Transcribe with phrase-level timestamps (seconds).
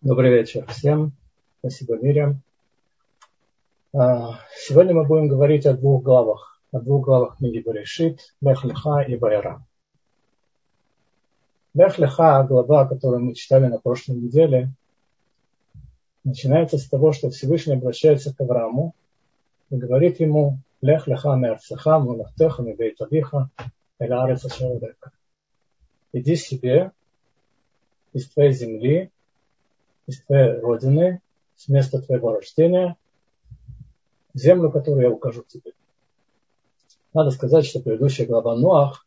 [0.00, 1.10] Добрый вечер всем.
[1.58, 2.40] Спасибо, Мирям.
[3.92, 6.62] А, сегодня мы будем говорить о двух главах.
[6.70, 9.66] О двух главах книги Берешит, Бехлиха и Байра.
[11.74, 14.70] Бехлиха, глава, которую мы читали на прошлой неделе,
[16.22, 18.94] начинается с того, что Всевышний обращается к Аврааму
[19.70, 23.50] и говорит ему Лех леха мерцеха, мунахтеха, мибейтадиха,
[23.98, 24.46] элярец
[26.12, 26.92] Иди себе
[28.12, 29.10] из твоей земли
[30.08, 31.20] из твоей родины,
[31.54, 32.96] с места твоего рождения,
[34.34, 35.72] землю, которую я укажу тебе.
[37.12, 39.06] Надо сказать, что предыдущая глава Ноах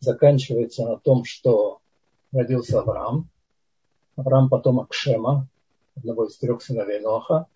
[0.00, 1.80] заканчивается на том, что
[2.32, 3.28] родился Авраам.
[4.16, 5.46] Авраам потомок Шема,
[5.96, 7.46] одного из трех сыновей Ноаха.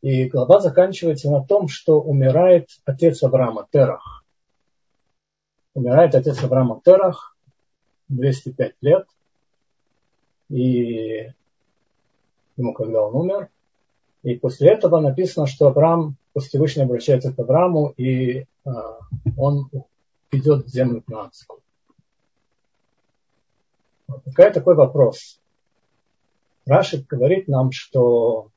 [0.00, 4.24] И глава заканчивается на том, что умирает отец Авраама, Терах.
[5.74, 7.36] Умирает отец Авраама Терах,
[8.08, 9.06] 205 лет.
[10.48, 11.32] И
[12.60, 13.48] ему, когда он умер.
[14.22, 18.98] И после этого написано, что Авраам, Всевышний обращается к Аврааму, и а,
[19.36, 19.68] он
[20.30, 21.60] идет в землю Кнаанскую.
[24.06, 24.22] Вот.
[24.24, 25.40] Какой такой вопрос?
[26.66, 28.48] Рашид говорит нам, что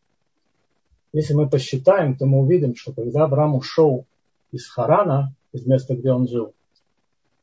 [1.14, 4.06] если мы посчитаем, то мы увидим, что когда Авраам ушел
[4.52, 6.54] из Харана, из места, где он жил,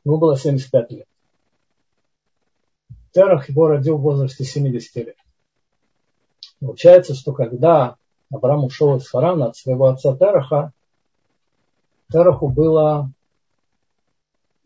[0.05, 1.07] ему было 75 лет.
[3.13, 5.17] Терах его родил в возрасте 70 лет.
[6.61, 7.97] Получается, что когда
[8.31, 10.73] Авраам ушел из Харана от своего отца Тераха,
[12.13, 13.11] Тераху было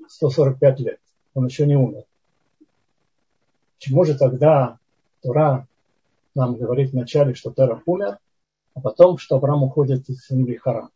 [0.09, 1.01] 145 лет.
[1.34, 2.05] Он еще не умер.
[3.78, 4.78] Почему же тогда
[5.23, 5.67] Тура
[6.34, 8.19] нам говорит вначале, что Терах умер,
[8.75, 10.91] а потом, что Авраам уходит из земли Харан?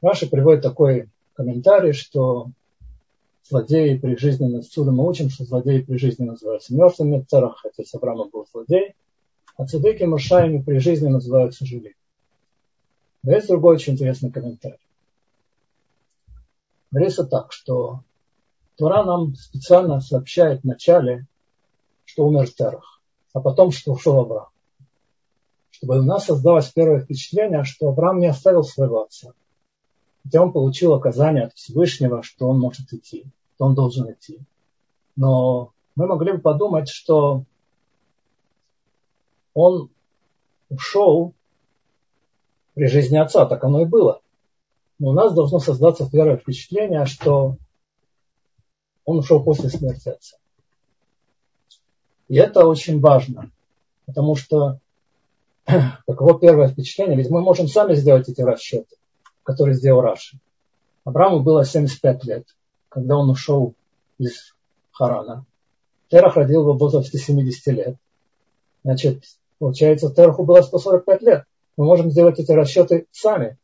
[0.00, 2.48] Раши приводит такой комментарий, что
[3.48, 8.28] злодеи при жизни, отсюда мы учим, что злодеи при жизни называются мертвыми, Царах, отец Авраама
[8.28, 8.94] был злодей,
[9.56, 11.94] а цадыки Мушаями при жизни называются жили.
[13.22, 14.78] Но есть другой очень интересный комментарий.
[16.90, 18.00] Говорится так, что
[18.76, 21.26] Тура нам специально сообщает вначале,
[22.04, 23.00] что умер Терах,
[23.32, 24.48] а потом, что ушел Авраам.
[25.70, 29.32] Чтобы у нас создалось первое впечатление, что Авраам не оставил своего отца.
[30.22, 33.26] Хотя он получил указание от Всевышнего, что он может идти
[33.58, 34.40] то он должен идти.
[35.16, 37.44] Но мы могли бы подумать, что
[39.54, 39.88] он
[40.68, 41.32] ушел
[42.74, 44.20] при жизни отца, так оно и было.
[44.98, 47.56] Но у нас должно создаться первое впечатление, что
[49.04, 50.36] он ушел после смерти отца.
[52.28, 53.50] И это очень важно,
[54.04, 54.78] потому что
[55.64, 58.96] каково первое впечатление, ведь мы можем сами сделать эти расчеты,
[59.42, 60.38] которые сделал Раши.
[61.04, 62.46] Абраму было 75 лет
[62.96, 63.74] когда он ушел
[64.16, 64.54] из
[64.90, 65.44] Харана.
[66.08, 67.96] Терах родил его в возрасте 70 лет.
[68.84, 69.22] Значит,
[69.58, 71.44] получается, Тераху было 145 лет.
[71.76, 73.58] Мы можем сделать эти расчеты сами.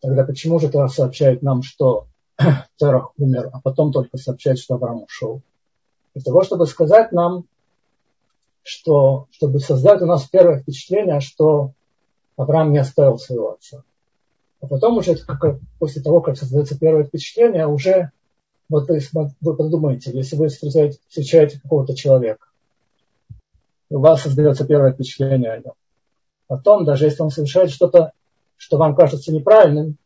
[0.00, 2.06] Тогда почему же Терах сообщает нам, что
[2.76, 5.42] Терах умер, а потом только сообщает, что Авраам ушел?
[6.14, 7.46] Для того, чтобы сказать нам,
[8.62, 11.72] что, чтобы создать у нас первое впечатление, что
[12.36, 13.82] Авраам не оставил своего отца.
[14.60, 15.16] А потом уже,
[15.80, 18.12] после того, как создается первое впечатление, уже
[18.70, 19.00] вот вы,
[19.40, 22.46] вы подумайте, если вы встречаете, встречаете какого-то человека,
[23.90, 25.72] у вас создается первое впечатление о нем.
[26.46, 28.12] Потом, даже если он совершает что-то,
[28.56, 29.96] что вам кажется неправильным,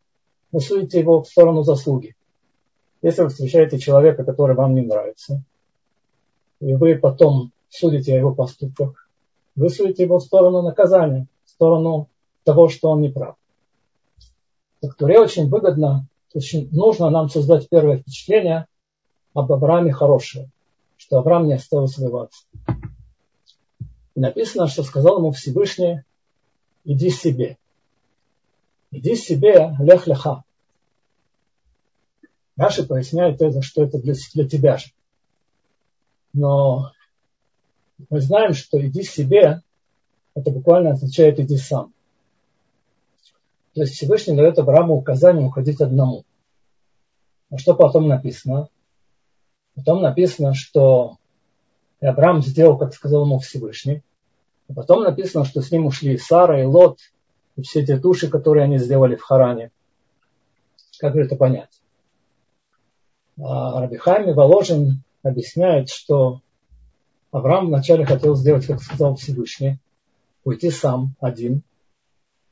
[0.50, 2.16] вы судите его в сторону заслуги.
[3.02, 5.42] Если вы встречаете человека, который вам не нравится,
[6.60, 9.08] и вы потом судите о его поступках,
[9.56, 12.08] вы судите его в сторону наказания, в сторону
[12.44, 13.36] того, что он не прав.
[14.80, 18.66] Так Туре очень выгодно очень нужно нам создать первое впечатление
[19.32, 20.50] об Аврааме хорошее,
[20.96, 22.44] что Авраам не своего отца.
[24.14, 26.02] И написано, что сказал ему Всевышний,
[26.84, 27.56] иди себе.
[28.90, 30.44] Иди себе, лех леха.
[32.56, 34.86] Наши поясняют это, что это для, для тебя же.
[36.32, 36.92] Но
[38.10, 39.62] мы знаем, что иди себе,
[40.34, 41.93] это буквально означает иди сам.
[43.74, 46.24] То есть Всевышний дает Аврааму указание уходить одному.
[47.50, 48.68] А что потом написано?
[49.74, 51.16] Потом написано, что
[52.00, 54.02] Авраам сделал, как сказал ему Всевышний.
[54.68, 56.98] А потом написано, что с ним ушли и Сара, и Лот,
[57.56, 59.70] и все те души, которые они сделали в Харане.
[60.98, 61.70] Как же это понять?
[63.42, 66.40] А Рабихайми Воложин объясняет, что
[67.32, 69.78] Авраам вначале хотел сделать, как сказал Всевышний,
[70.44, 71.62] уйти сам, один,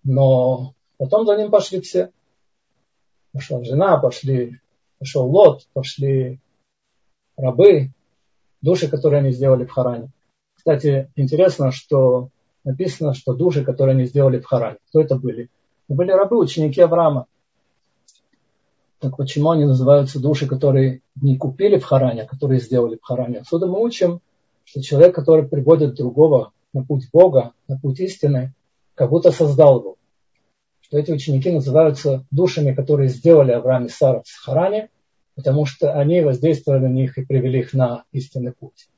[0.02, 2.12] но Потом за ним пошли все.
[3.32, 4.60] Пошла жена, пошли,
[5.00, 6.38] пошел Лот, пошли
[7.37, 7.90] рабы,
[8.60, 10.10] души, которые они сделали в Харане.
[10.54, 12.28] Кстати, интересно, что
[12.62, 15.50] написано, что души, которые они сделали в Харане, кто это были?
[15.88, 17.26] Это были рабы, ученики Авраама.
[19.00, 23.38] Так почему они называются души, которые не купили в Харане, а которые сделали в Харане?
[23.38, 24.20] Отсюда мы учим,
[24.62, 28.55] что человек, который приводит другого на путь Бога, на путь истины,
[28.94, 29.96] как будто создал его.
[30.93, 34.91] Что эти ученики называются душами, которые сделали Авраам и Сара в Харане,
[35.35, 38.91] потому что они воздействовали на них и привели их на истинный путь.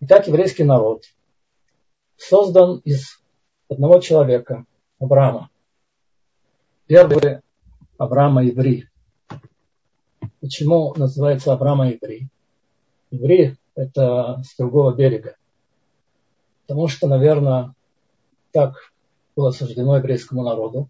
[0.00, 1.04] Итак, еврейский народ
[2.18, 3.22] создан из
[3.70, 4.66] одного человека,
[4.98, 5.48] Авраама.
[6.88, 7.40] Первый
[7.96, 8.86] Авраама еврей.
[10.42, 12.28] Почему называется Авраама еврей?
[13.10, 15.36] Еврей– это с другого берега.
[16.66, 17.72] Потому что, наверное,
[18.52, 18.92] так
[19.36, 20.88] было суждено еврейскому народу,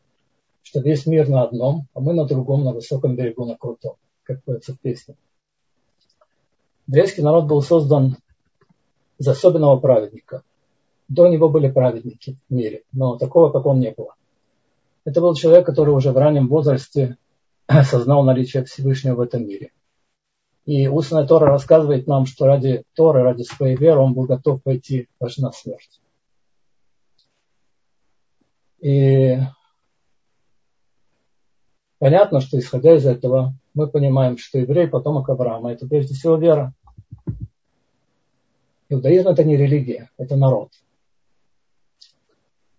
[0.62, 4.42] что весь мир на одном, а мы на другом, на высоком берегу, на крутом, как
[4.44, 5.16] поется в песне.
[6.86, 8.16] Еврейский народ был создан
[9.18, 10.42] из особенного праведника.
[11.08, 14.14] До него были праведники в мире, но такого, как он, не было.
[15.04, 17.16] Это был человек, который уже в раннем возрасте
[17.66, 19.72] осознал наличие Всевышнего в этом мире.
[20.64, 25.08] И устная Тора рассказывает нам, что ради Торы, ради своей веры он был готов пойти
[25.20, 26.00] даже на смерть.
[28.84, 29.38] И
[31.98, 35.72] понятно, что исходя из этого, мы понимаем, что еврей потомок Авраама.
[35.72, 36.74] Это прежде всего вера.
[38.90, 40.68] Иудаизм это не религия, это народ.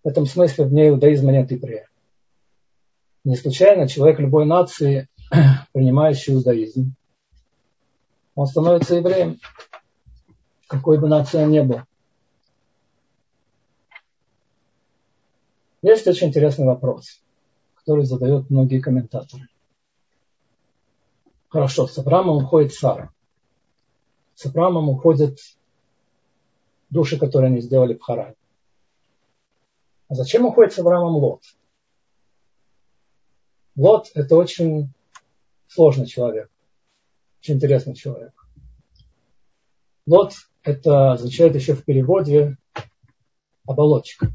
[0.03, 1.89] В этом смысле вне иудаизма нет еврея.
[3.23, 5.09] Не случайно человек любой нации,
[5.73, 6.93] принимающий иудаизм,
[8.35, 9.39] он становится евреем,
[10.67, 11.81] какой бы нации он ни был.
[15.85, 17.21] Есть очень интересный вопрос,
[17.75, 19.47] который задают многие комментаторы.
[21.47, 23.13] Хорошо, с Авраамом уходит Сара.
[24.33, 25.37] С Авраамом уходят
[26.89, 28.33] души, которые они сделали в Харане.
[30.07, 31.43] А зачем уходит с Авраамом Лот?
[33.75, 34.89] Лот– это очень
[35.67, 36.49] сложный человек,
[37.41, 38.33] очень интересный человек.
[40.07, 40.33] Лот–
[40.63, 42.57] это означает еще в переводе
[43.67, 44.31] оболочка.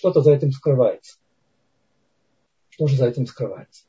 [0.00, 1.18] Что-то за этим скрывается.
[2.70, 3.84] Что же за этим скрывается?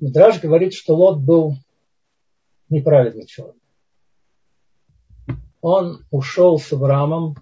[0.00, 1.54] Мидраж говорит, что Лот был
[2.70, 3.62] неправедный человек.
[5.60, 7.36] Он ушел с Авраамом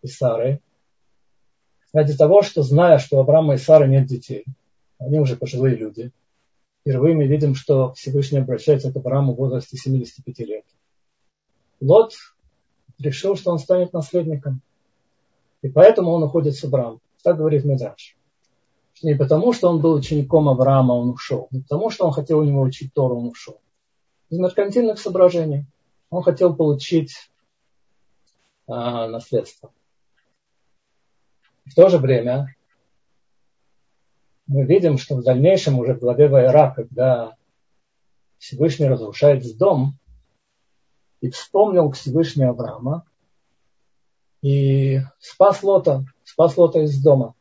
[0.00, 0.62] и Сарой
[1.92, 4.46] ради того, что зная, что у Авраама и Сары нет детей,
[4.96, 6.10] они уже пожилые люди,
[6.80, 10.64] впервые мы видим, что Всевышний обращается к Аврааму в возрасте 75 лет.
[11.82, 12.14] Лот
[12.98, 14.62] решил, что он станет наследником.
[15.62, 17.00] И поэтому он уходит с Авраамом.
[17.22, 18.16] Так говорит Медраш.
[19.02, 21.48] Не потому, что он был учеником Авраама, он ушел.
[21.50, 23.60] Не потому, что он хотел у него учить Тору, он ушел.
[24.30, 25.66] Из меркантильных соображений.
[26.10, 27.30] Он хотел получить
[28.66, 29.72] а, наследство.
[31.66, 32.54] В то же время
[34.46, 37.36] мы видим, что в дальнейшем уже в главе Вайра, когда
[38.38, 39.98] Всевышний разрушает дом,
[41.20, 43.04] и вспомнил к Всевышний Авраама,
[44.42, 47.34] и спас Лота, спас Лота из дома,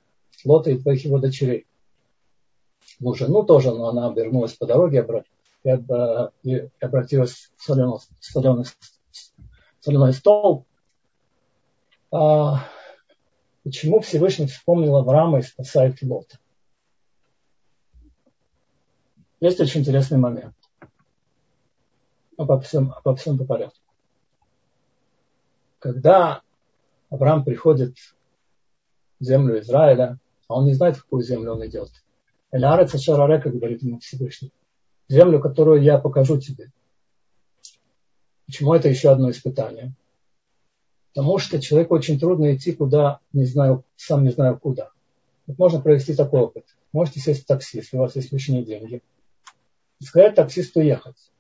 [0.44, 1.66] Лота и двоих его дочерей.
[3.00, 5.06] Ну, жену тоже, но она обернулась по дороге
[5.63, 8.66] и обратилась в соленый, соленый,
[9.80, 10.66] соленый стол.
[12.12, 12.66] А,
[13.64, 16.40] Почему Всевышний вспомнил Авраама и спасает Лота?
[19.40, 20.56] Есть очень интересный момент.
[22.38, 23.80] Обо всем, обо всем по порядку.
[25.78, 26.42] Когда
[27.09, 27.95] Авраам приходит
[29.19, 31.89] в землю Израиля, а он не знает, в какую землю он идет.
[32.51, 34.51] Элярец Ашарарека, говорит ему Всевышний.
[35.07, 36.71] Землю, которую я покажу тебе.
[38.45, 39.94] Почему это еще одно испытание?
[41.13, 44.92] Потому что человеку очень трудно идти куда, не знаю, сам не знаю куда.
[45.47, 46.66] Вот можно провести такой опыт.
[46.94, 49.01] Можете сесть в такси, если у вас есть лишние деньги.
[49.99, 51.31] И сказать таксисту ехать.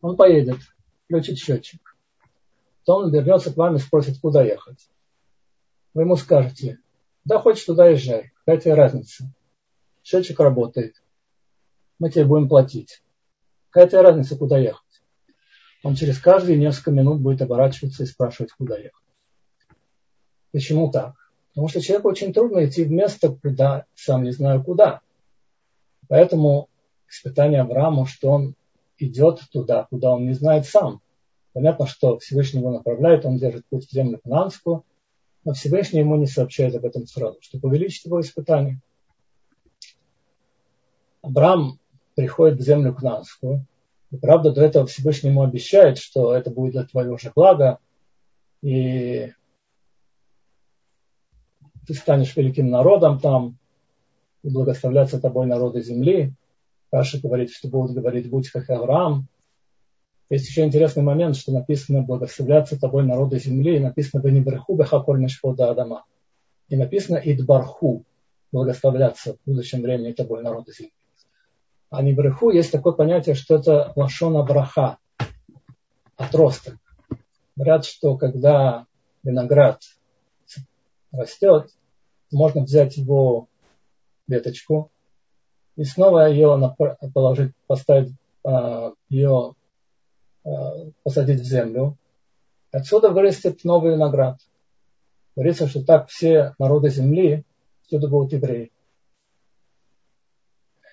[0.00, 0.58] Он поедет,
[1.04, 1.89] включит счетчик.
[2.90, 4.90] Потом он вернется к вам и спросит, куда ехать.
[5.94, 6.80] Вы ему скажете,
[7.24, 9.32] да хочешь туда езжай, какая тебе разница.
[10.02, 11.00] Счетчик работает.
[12.00, 13.00] Мы тебе будем платить.
[13.68, 14.82] Какая тебе разница, куда ехать
[15.84, 18.92] он через каждые несколько минут будет оборачиваться и спрашивать, куда ехать.
[20.50, 21.14] Почему так?
[21.50, 25.00] Потому что человеку очень трудно идти в место, куда сам не знаю куда.
[26.08, 26.68] Поэтому
[27.08, 28.56] испытание Аврааму, что он
[28.98, 31.00] идет туда, куда он не знает сам.
[31.52, 34.84] Понятно, что Всевышний его направляет, он держит путь в землю Кнанскую,
[35.44, 38.80] но Всевышний ему не сообщает об этом сразу, чтобы увеличить его испытание.
[41.22, 41.78] Авраам
[42.14, 43.66] приходит в землю Кнанскую,
[44.10, 47.78] И правда, до этого Всевышнему обещает, что это будет для твоего же блага,
[48.62, 49.32] и
[51.86, 53.58] ты станешь великим народом там,
[54.42, 56.32] и благословляться тобой народы земли.
[56.90, 59.28] Раша говорит, что будут говорить, будь как Авраам.
[60.30, 65.70] Есть еще интересный момент, что написано благословляться тобой народы земли, и написано Бенибраху Бехаколь Мешфода
[65.70, 66.04] Адама.
[66.68, 68.04] И написано Идбарху,
[68.52, 70.92] благословляться в будущем времени тобой народы земли.
[71.90, 74.98] А Нибраху есть такое понятие, что это лашона браха,
[76.16, 76.76] отросток.
[77.56, 78.86] Говорят, что когда
[79.24, 79.82] виноград
[81.10, 81.70] растет,
[82.30, 83.48] можно взять его
[84.28, 84.92] веточку
[85.74, 86.76] и снова ее
[87.12, 89.54] положить, поставить а, ее,
[91.02, 91.96] посадить в землю.
[92.72, 94.38] Отсюда вырастет новый виноград.
[95.36, 97.44] Говорится, что так все народы земли
[97.86, 98.72] всюду будут евреи.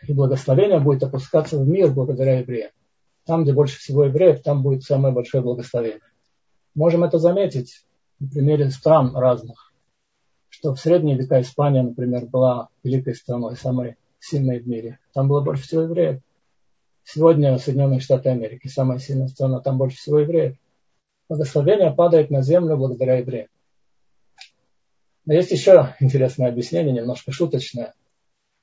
[0.07, 2.71] И благословение будет опускаться в мир благодаря евреям.
[3.25, 6.01] Там, где больше всего евреев, там будет самое большое благословение.
[6.75, 7.85] Можем это заметить
[8.19, 9.73] на примере стран разных,
[10.49, 14.99] что в средние века Испания, например, была великой страной, самой сильной в мире.
[15.13, 16.21] Там было больше всего евреев.
[17.09, 20.57] Сегодня Соединенные Штаты Америки самая сильная страна, там больше всего евреев.
[21.29, 23.47] Благословение падает на землю благодаря евреям.
[25.25, 27.93] Но есть еще интересное объяснение, немножко шуточное.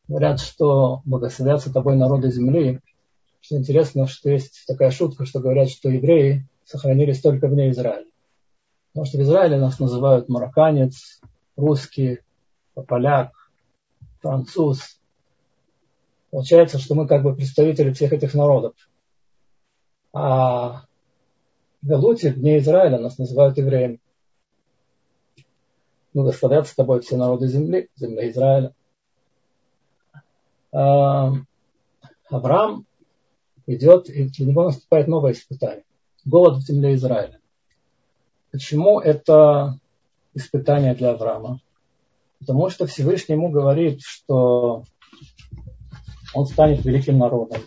[0.09, 2.81] Говорят, что благословятся тобой народы земли.
[3.41, 8.05] Что интересно, что есть такая шутка, что говорят, что евреи сохранились только вне Израиля.
[8.93, 11.23] Потому что в Израиле нас называют марокканец,
[11.57, 12.19] русский,
[12.75, 13.33] поляк,
[14.21, 15.01] француз.
[16.35, 18.75] Получается, что мы как бы представители всех этих народов.
[20.13, 20.83] А
[21.81, 24.01] в Галуте, вне Израиля, нас называют евреями.
[26.13, 28.75] Благословят с тобой все народы земли, земля Израиля.
[30.73, 31.35] А,
[32.29, 32.85] Авраам
[33.69, 35.85] идет, и для него наступает новое испытание.
[36.25, 37.39] Голод в земле Израиля.
[38.51, 39.79] Почему это
[40.35, 41.61] испытание для Авраама?
[42.41, 44.83] Потому что Всевышний ему говорит, что
[46.35, 47.63] он станет великим народом,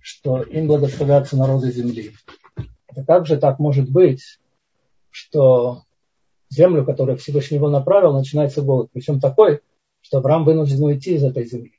[0.00, 2.12] что им благословятся народы земли.
[2.88, 4.40] А как же так может быть,
[5.10, 5.82] что
[6.48, 8.90] землю, которую Всевышний его направил, начинается голод?
[8.92, 9.60] Причем такой,
[10.00, 11.72] что Авраам вынужден уйти из этой земли.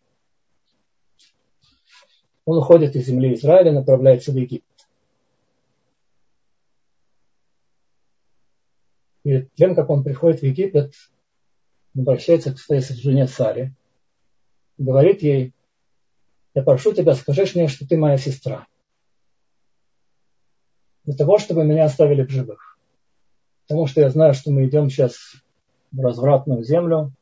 [2.45, 4.63] Он уходит из земли Израиля, направляется в Египет.
[9.23, 10.93] Перед тем, как он приходит в Египет,
[11.93, 13.73] обращается к своей жене Саре,
[14.77, 15.53] говорит ей,
[16.57, 18.65] я прошу тебя, скажи мне, что ты моя сестра.
[21.03, 22.79] Для того, чтобы меня оставили в живых.
[23.67, 25.35] Потому что я знаю, что мы идем сейчас
[25.91, 27.13] в развратную землю.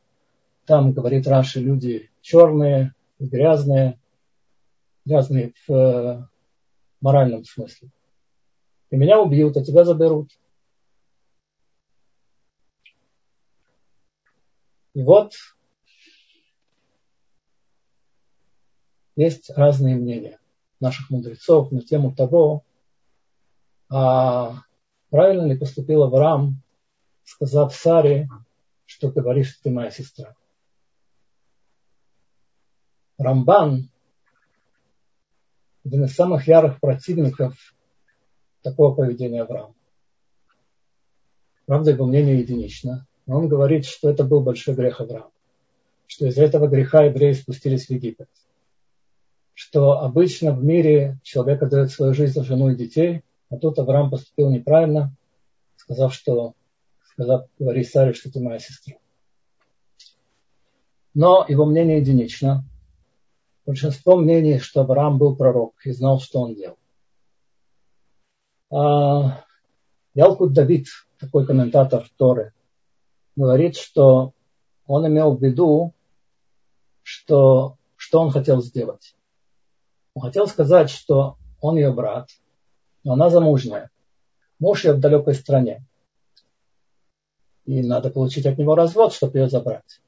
[0.65, 4.00] Там, говорит Раши, люди черные, грязные,
[5.04, 6.27] грязные в э,
[7.01, 7.89] моральном смысле.
[8.89, 10.30] И меня убьют, а тебя заберут.
[14.94, 15.34] И вот
[19.16, 20.40] есть разные мнения
[20.80, 22.64] наших мудрецов на тему того,
[23.90, 24.62] а
[25.10, 26.62] правильно ли поступил Авраам,
[27.24, 28.28] сказав Саре,
[28.86, 30.36] что говоришь, ты моя сестра.
[33.18, 33.90] Рамбан
[35.86, 37.76] один из самых ярых противников
[38.64, 39.76] такого поведения Авраама.
[41.66, 43.08] Правда, его мнение единично.
[43.26, 45.32] Но он говорит, что это был большой грех Авраама.
[46.08, 48.30] Что из-за этого греха евреи спустились в Египет.
[49.56, 54.12] Что обычно в мире человек отдает свою жизнь за жену и детей, а тут Авраам
[54.12, 55.16] поступил неправильно,
[55.78, 56.54] сказав, что
[57.14, 58.96] сказав, говори Саре, что ты моя сестра.
[61.14, 62.66] Но его мнение единично.
[63.66, 66.78] Большинство мнений, что Авраам был пророк и знал, что он делал.
[68.70, 69.46] А,
[70.14, 72.52] Ялкут Давид, такой комментатор Торы,
[73.38, 74.34] говорит, что
[74.86, 75.94] он имел в виду,
[77.04, 79.16] что, что он хотел сделать.
[80.16, 82.30] Он хотел сказать, что он ее брат,
[83.04, 83.92] но она замужняя.
[84.60, 85.86] Муж ее в далекой стране.
[87.66, 90.02] И надо получить от него развод, чтобы ее забрать.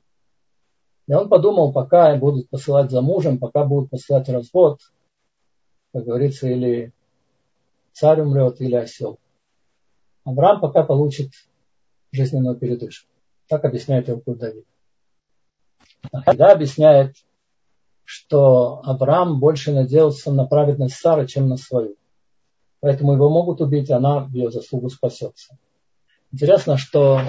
[1.08, 4.80] И он подумал, пока будут посылать за мужем, пока будут посылать развод,
[5.94, 6.94] как говорится, или
[7.92, 9.20] царь умрет, или осел.
[10.24, 11.32] Авраам пока получит
[12.12, 13.10] жизненную передышку.
[13.48, 14.66] Так объясняет Илкут Давид.
[16.26, 17.16] Тогда объясняет,
[18.08, 21.98] что Авраам больше надеялся на праведность Сары, чем на свою.
[22.80, 25.58] Поэтому его могут убить, она в ее заслугу спасется.
[26.32, 27.20] Интересно, что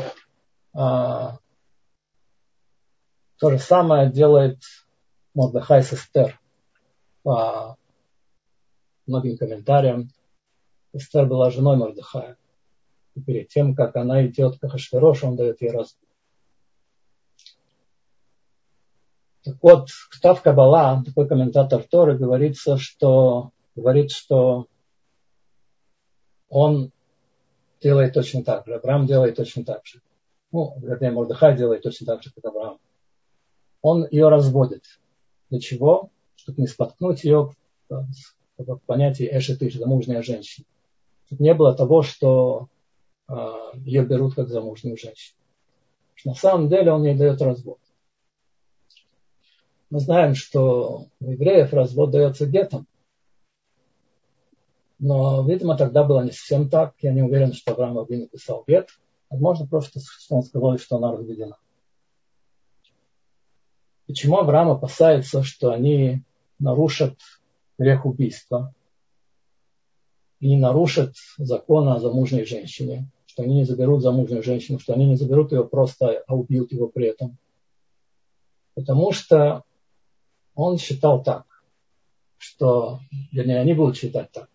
[0.72, 1.38] а,
[3.40, 4.60] то же самое делает
[5.34, 6.38] Мордехай с Эстер
[7.24, 7.76] по
[9.08, 10.10] многим комментариям,
[10.92, 12.36] Эстер была женой Мордыхая.
[13.16, 16.07] И перед тем, как она идет к Ахашверошу, он дает ей развод.
[19.48, 24.66] Так вот, Ктав Кабала, такой комментатор Торы, говорится, что, говорит, что
[26.50, 26.92] он
[27.80, 30.02] делает точно так же, Авраам делает точно так же.
[30.52, 32.78] Ну, вернее, Мордыхай делает точно так же, как Авраам.
[33.80, 34.84] Он ее разводит.
[35.48, 36.10] Для чего?
[36.36, 37.52] Чтобы не споткнуть ее
[37.88, 40.66] в понятии эшетыш, замужняя женщина.
[41.24, 42.68] Чтобы не было того, что
[43.30, 43.34] э,
[43.76, 45.38] ее берут как замужнюю женщину.
[46.26, 47.78] на самом деле он ей дает развод.
[49.90, 52.86] Мы знаем, что у евреев развод дается гетом.
[54.98, 56.94] Но, видимо, тогда было не совсем так.
[57.00, 58.90] Я не уверен, что Авраам Авин написал гет.
[59.30, 61.56] Возможно, просто что он сказал, что она разведена.
[64.06, 66.22] Почему Авраам опасается, что они
[66.58, 67.18] нарушат
[67.78, 68.74] грех убийства
[70.40, 75.16] и нарушат закон о замужней женщине, что они не заберут замужнюю женщину, что они не
[75.16, 77.38] заберут ее просто, а убьют его при этом.
[78.74, 79.64] Потому что
[80.58, 81.44] он считал так,
[82.36, 82.98] что,
[83.30, 84.48] вернее, они будут считать так,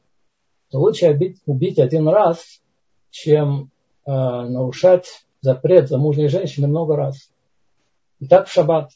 [0.69, 2.61] то лучше убить, убить один раз,
[3.09, 3.71] чем
[4.05, 7.31] э, нарушать запрет замужней женщины много раз.
[8.19, 8.91] И так в шаббат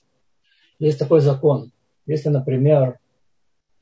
[0.79, 1.71] есть такой закон.
[2.05, 2.99] Если, например,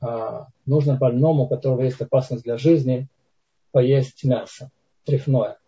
[0.00, 3.08] э, нужно больному, у которого есть опасность для жизни,
[3.72, 4.70] поесть мясо,
[5.04, 5.58] трефное.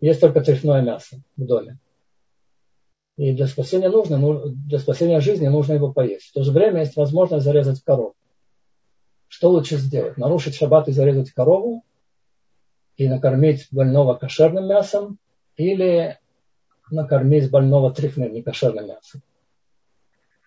[0.00, 1.78] Есть только трефное мясо в доме.
[3.16, 6.30] И для спасения, нужно, ну, для спасения жизни нужно его поесть.
[6.30, 8.14] В то же время есть возможность зарезать корову.
[9.28, 10.16] Что лучше сделать?
[10.16, 11.84] Нарушить шаббат и зарезать корову
[12.96, 15.18] и накормить больного кошерным мясом
[15.56, 16.18] или
[16.90, 19.22] накормить больного трифным некошерным мясом.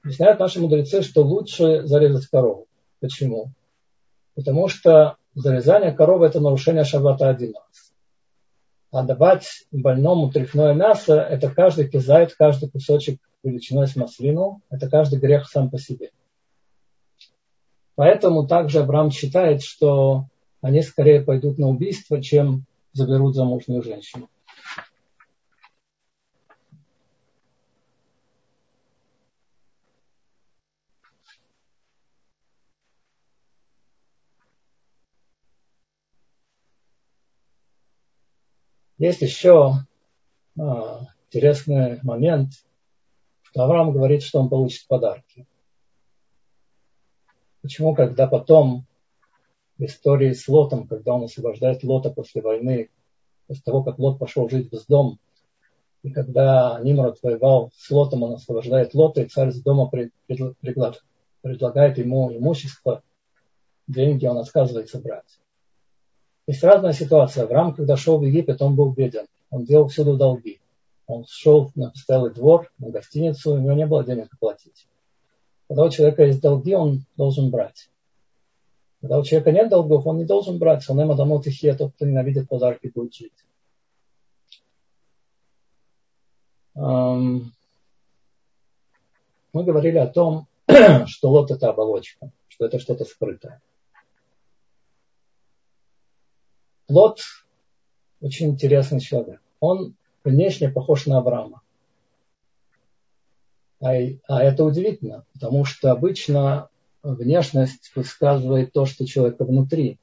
[0.04, 2.68] Объясняют наши мудрецы, что лучше зарезать корову.
[3.00, 3.52] Почему?
[4.36, 7.87] Потому что зарезание коровы– это нарушение шаббата один раз.
[8.92, 15.20] А давать больному трефное мясо– это каждый кизайт, каждый кусочек величиной с маслину, это каждый
[15.20, 16.12] грех сам по себе.
[17.96, 20.28] Поэтому также Авраам считает, что
[20.62, 24.30] они скорее пойдут на убийство, чем заберут замужнюю женщину.
[38.98, 39.74] Есть еще
[40.60, 42.54] а, интересный момент,
[43.44, 45.48] что Авраам говорит, что он получит подарки.
[47.62, 48.86] Почему, когда потом
[49.78, 52.90] в истории с Лотом, когда он освобождает Лота после войны,
[53.46, 55.20] после того, как Лот пошел жить в дом,
[56.02, 59.92] и когда Нимрод воевал с Лотом, он освобождает Лота, и царь с дома
[61.42, 63.04] предлагает ему имущество,
[63.88, 65.40] деньги он отказывается брать.
[66.48, 67.44] Есть разная ситуация.
[67.44, 69.26] Авраам, когда шел в Египет, он был беден.
[69.50, 70.60] Он делал всюду долги.
[71.06, 74.88] Он шел на постоялый двор, на гостиницу, у него не было денег платить.
[75.68, 77.90] Когда у человека есть долги, он должен брать.
[79.02, 80.90] Когда у человека нет долгов, он не должен брать.
[80.90, 83.34] Он ему дамо тихе, тот, кто ненавидит подарки, будет жить.
[86.74, 87.52] Мы
[89.54, 90.48] говорили о том,
[91.08, 93.62] что лот это оболочка, что это что-то скрытое.
[96.88, 97.20] Лот
[98.22, 99.42] очень интересный человек.
[99.60, 101.62] Он внешне похож на Авраама.
[103.80, 103.92] А,
[104.28, 106.70] а это удивительно, потому что обычно
[107.04, 110.00] внешность высказывает то, что человека внутри.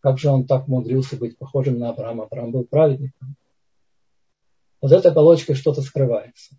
[0.00, 2.24] Как же он так умудрился быть похожим на Авраама?
[2.24, 3.36] Авраам был праведником.
[4.80, 6.56] Вот этой оболочкой что-то скрывается.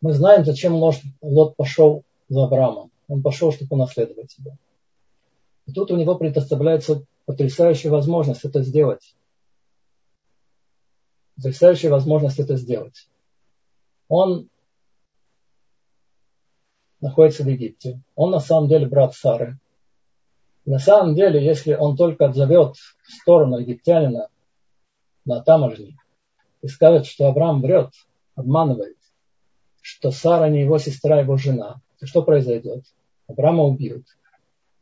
[0.00, 2.90] Мы знаем, зачем Лот пошел за Авраамом.
[3.08, 4.56] Он пошел, чтобы унаследовать его.
[5.66, 9.14] И тут у него предоставляется потрясающая возможность это сделать.
[11.36, 13.08] Потрясающая возможность это сделать.
[14.08, 14.48] Он
[17.00, 18.00] находится в Египте.
[18.14, 19.58] Он на самом деле брат Сары.
[20.66, 24.28] На самом деле, если он только отзовет в сторону египтянина
[25.24, 25.96] на таможне
[26.62, 27.90] и скажет, что Авраам врет,
[28.34, 28.98] обманывает,
[29.80, 32.84] что Сара не его сестра, а его жена, то что произойдет?
[33.26, 34.04] Авраама убьют,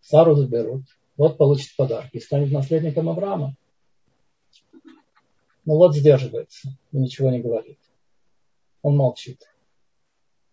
[0.09, 0.85] Сару заберут,
[1.18, 3.55] вот получит подарки и станет наследником Авраама.
[5.66, 7.79] Но вот сдерживается и ничего не говорит.
[8.81, 9.42] Он молчит.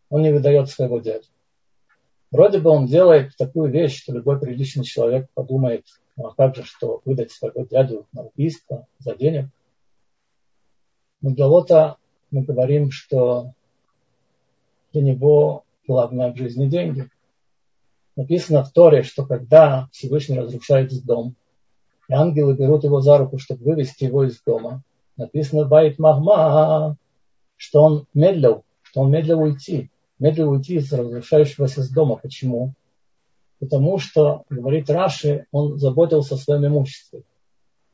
[0.09, 1.29] Он не выдает своего дядю.
[2.31, 5.85] Вроде бы он делает такую вещь, что любой приличный человек подумает,
[6.17, 9.45] ну а как же, что выдать своего дядю на убийство за денег.
[11.21, 11.95] Но для Лота
[12.29, 13.53] мы говорим, что
[14.91, 17.09] для него главное в жизни деньги.
[18.15, 21.35] Написано в Торе, что когда Всевышний разрушает дом,
[22.07, 24.83] и ангелы берут его за руку, чтобы вывести его из дома,
[25.17, 26.97] написано Байт Махма,
[27.57, 32.15] что он медлил, что он медлил уйти, медлил уйти из разрушающегося с дома.
[32.15, 32.73] Почему?
[33.59, 37.23] Потому что, говорит Раши, он заботился о своем имуществе.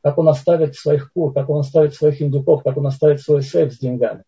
[0.04, 3.74] Как он оставит своих кур, как он оставит своих индюков, как он оставит свой сейф
[3.74, 4.24] с деньгами.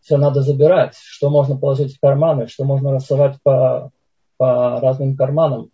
[0.00, 3.90] Все надо забирать, что можно положить в карманы, что можно рассовать по,
[4.38, 5.70] по разным карманам.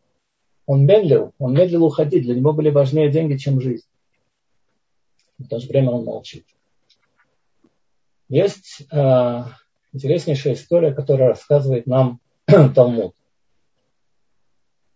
[0.66, 3.87] Он медлил, он медлил уходить, для него были важнее деньги, чем жизнь.
[5.38, 6.44] В то же время он молчит.
[8.29, 9.42] Есть э,
[9.92, 13.14] интереснейшая история, которая рассказывает нам Талмуд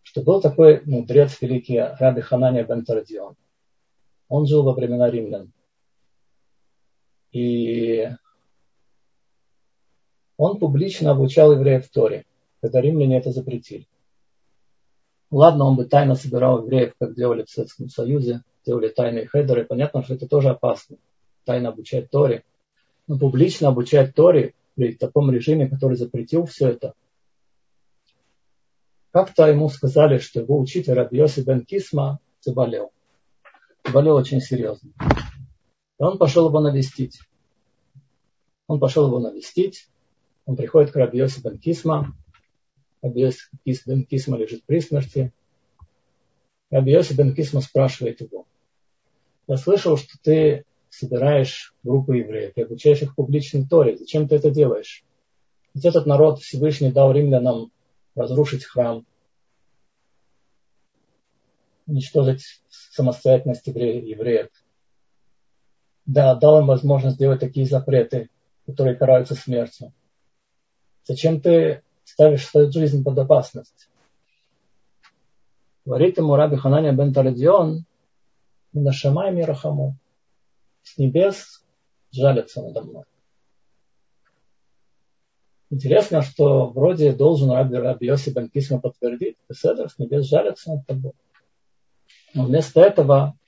[0.09, 3.37] что был такой мудрец великий Раби Ханания бен Тардион.
[4.28, 5.52] Он жил во времена римлян.
[7.31, 8.09] И
[10.38, 12.24] он публично обучал евреев Торе,
[12.60, 13.86] когда римляне это запретили.
[15.30, 19.64] Ладно, он бы тайно собирал евреев, как делали в Советском Союзе, делали тайные хедеры.
[19.64, 20.96] Понятно, что это тоже опасно.
[21.44, 22.44] Тайно обучать Торе.
[23.06, 26.94] Но публично обучать Торе при таком режиме, который запретил все это–
[29.10, 32.92] как-то ему сказали, что его учитель Рабиоси бен Кисма заболел.
[33.84, 34.90] Заболел очень серьезно.
[35.98, 37.20] И он пошел его навестить.
[38.66, 39.88] Он пошел его навестить.
[40.44, 42.14] Он приходит к Рабиоси бен Кисма.
[43.02, 43.48] Рабиоси
[43.87, 45.32] бен Кисма лежит при смерти.
[46.70, 48.46] Рабиоси бен Кисма спрашивает его.
[49.46, 53.96] Я слышал, что ты собираешь группу евреев и обучаешь их публичной Торе.
[53.96, 55.04] Зачем ты это делаешь?
[55.74, 57.70] Ведь этот народ Всевышний дал римлянам
[58.14, 59.06] разрушить храм,
[61.87, 64.48] уничтожить самостоятельность евреев.
[66.04, 68.28] Да, дал им возможность сделать такие запреты,
[68.66, 69.92] которые караются смертью.
[71.04, 73.88] Зачем ты ставишь свою жизнь под опасность?
[75.84, 77.84] Говорит ему Раби Хананя бен Тарадион,
[78.72, 79.96] Нашамай Мирахаму,
[80.82, 81.64] с небес
[82.12, 83.04] жалятся надо мной.
[85.70, 90.86] Интересно, что вроде должен Раби, Раби Йоси бен Кисма подтвердить, Беседер, с небес жалятся над
[90.86, 91.12] тобой.
[92.34, 93.38] Но вместо этого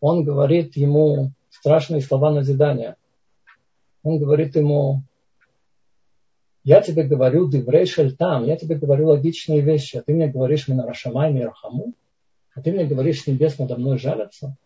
[0.00, 2.96] он говорит ему страшные слова назидания.
[4.02, 5.02] Он говорит ему,
[6.64, 11.30] я тебе говорю диврей там, я тебе говорю логичные вещи, а ты мне говоришь Минарашамай
[11.30, 11.92] Мирахаму,
[12.54, 14.56] а ты мне говоришь, небес надо мной жалятся.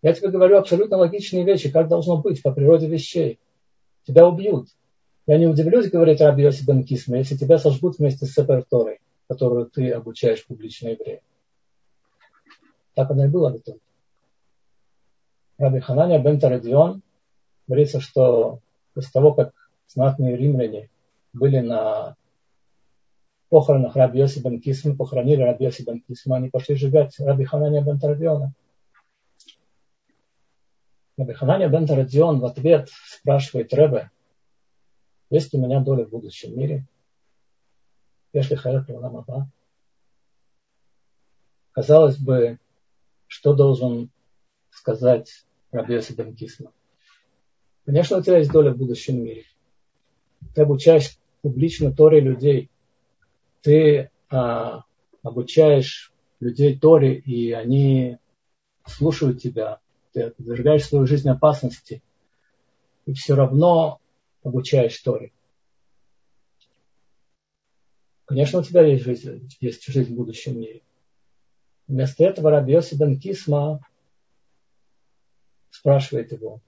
[0.00, 3.40] Я тебе говорю абсолютно логичные вещи, как должно быть по природе вещей.
[4.04, 4.68] Тебя убьют.
[5.26, 9.00] Я не удивлюсь, говорит Раби Йоси бен Кисма, если тебя сожгут вместе с Сепер Торой,
[9.28, 11.20] которую ты обучаешь публично евреям.
[12.94, 13.80] Так оно и было в итоге.
[15.58, 17.02] Раби Хананя бен Тарадион
[17.66, 18.60] говорится, что
[18.94, 19.52] после того, как
[19.88, 20.90] знатные римляне
[21.32, 22.16] были на
[23.48, 28.52] похоронах Раби Йоси бен похоронили Раби Йоси бен они пошли сжигать Раби Хананя бен Тарадиона.
[31.16, 34.10] Раби Хананя бен Тарадион в ответ спрашивает Ребе,
[35.30, 36.86] есть у меня доля в будущем мире.
[38.32, 39.48] Если хайрат аба.
[41.72, 42.58] Казалось бы,
[43.26, 44.10] что должен
[44.70, 46.72] сказать Рабиоси бен Кисма?
[47.84, 49.44] Конечно, у тебя есть доля в будущем мире.
[50.54, 52.70] Ты обучаешь публично Торе людей.
[53.62, 54.84] Ты а,
[55.22, 58.18] обучаешь людей Торе, и они
[58.86, 59.80] слушают тебя.
[60.12, 62.02] Ты подвергаешь свою жизнь опасности.
[63.06, 64.00] И все равно
[64.42, 65.32] обучаешь Торе.
[68.26, 70.82] Конечно, у тебя есть жизнь, есть жизнь в будущем мире.
[71.86, 73.80] Вместо этого Рабиоси бен Кисма
[75.70, 76.60] спрашивает его,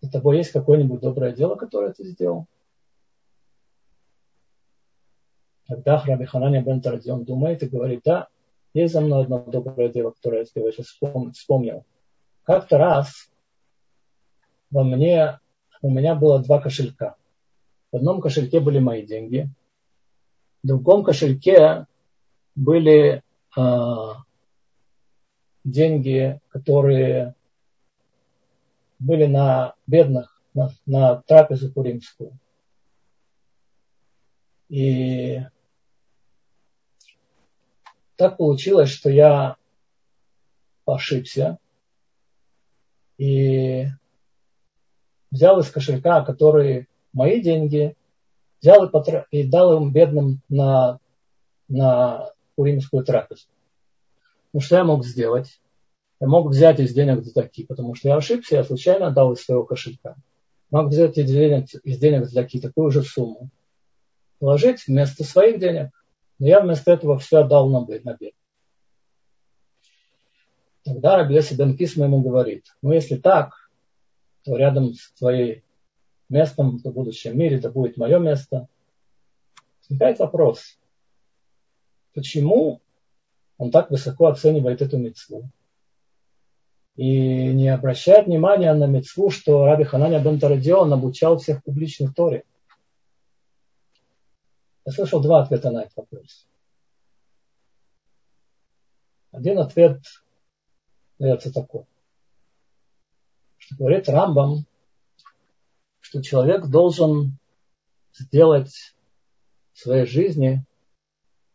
[0.00, 2.46] у тобой есть какое-нибудь доброе дело, которое ты сделал?
[5.66, 8.28] Тогда Раби Хананя бен Тарадион думает и говорит, да,
[8.74, 10.86] есть за мной одно доброе дело, которое я тебе сейчас
[11.34, 11.84] вспомнил.
[12.44, 13.30] Как-то раз
[14.70, 15.38] во мне
[15.82, 17.16] у меня было два кошелька.
[17.90, 19.48] В одном кошельке были мои деньги,
[20.62, 21.86] в другом кошельке
[22.54, 23.22] были
[23.56, 23.62] э,
[25.64, 27.34] деньги, которые
[28.98, 32.38] были на бедных, на, на трапезу Пуримскую.
[34.72, 35.38] И
[38.16, 39.56] так получилось, что я
[40.86, 41.58] ошибся
[43.18, 43.84] и
[45.30, 47.94] взял из кошелька, которые мои деньги,
[48.62, 49.26] взял и, потр...
[49.30, 51.00] и дал им бедным на,
[51.68, 53.48] на Пуримскую трапезу.
[54.54, 55.60] Ну что я мог сделать?
[56.18, 59.64] Я мог взять из денег задаки, потому что я ошибся, я случайно дал из своего
[59.64, 60.16] кошелька.
[60.70, 63.50] Мог взять из денег, из денег задаки такую же сумму,
[64.42, 65.90] положить вместо своих денег.
[66.40, 68.02] Но я вместо этого все отдал на бед.
[70.82, 73.70] Тогда Раби Йоси Бен Кисма ему говорит, ну если так,
[74.42, 75.62] то рядом с твоим
[76.28, 78.66] местом в будущем мире это будет мое место.
[79.82, 80.76] Возникает вопрос,
[82.12, 82.80] почему
[83.58, 85.48] он так высоко оценивает эту мецву
[86.96, 92.42] и не обращает внимания на мецву, что Раби Хананя Бен Тарадион обучал всех публичных Торе.
[94.84, 96.46] Я слышал два ответа на этот вопрос.
[99.30, 100.02] Один ответ
[101.18, 101.86] дается такой,
[103.58, 104.66] что говорит Рамбам,
[106.00, 107.38] что человек должен
[108.12, 108.94] сделать
[109.72, 110.64] в своей жизни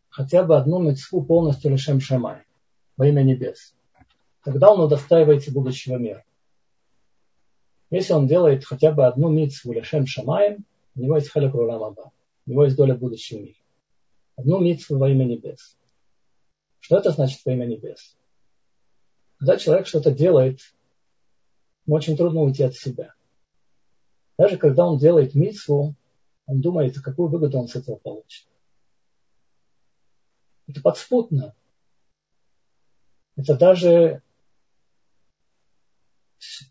[0.08, 2.44] хотя бы одну мецву полностью лишем шамай
[2.96, 3.74] во имя небес.
[4.42, 6.24] Тогда он удостаивается будущего мира.
[7.90, 10.64] Если он делает хотя бы одну митцву лишем шамаем,
[10.94, 12.12] у него есть халек аба,
[12.50, 13.56] него есть доля в будущем мире.
[14.36, 15.76] Одну митцву во имя небес.
[16.80, 18.16] Что это значит во имя небес?
[19.38, 20.60] Когда человек что-то делает,
[21.86, 23.14] ему очень трудно уйти от себя.
[24.36, 25.94] Даже когда он делает митцву,
[26.46, 28.48] он думает, какую выгоду он с этого получит.
[30.66, 31.54] Это подспутно.
[33.36, 34.22] Это даже,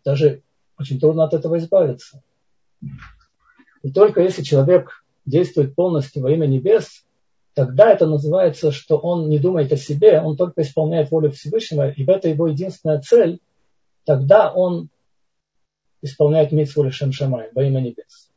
[0.04, 0.44] даже
[0.78, 2.24] очень трудно от этого избавиться.
[3.84, 7.06] И только если человек действует полностью во имя небес,
[7.54, 12.04] тогда это называется, что он не думает о себе, он только исполняет волю Всевышнего, и
[12.04, 13.40] в это его единственная цель,
[14.06, 14.90] тогда он
[16.02, 18.32] исполняет митцву Лешем Шамай во имя небес.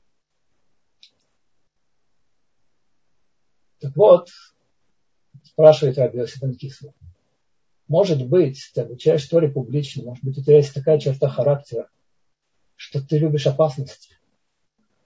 [3.80, 4.28] Так вот,
[5.44, 6.42] спрашивает Раби Йосиф
[7.88, 11.88] может быть, ты обучаешь Торе публично, может быть, у тебя есть такая черта характера,
[12.76, 14.16] что ты любишь опасности,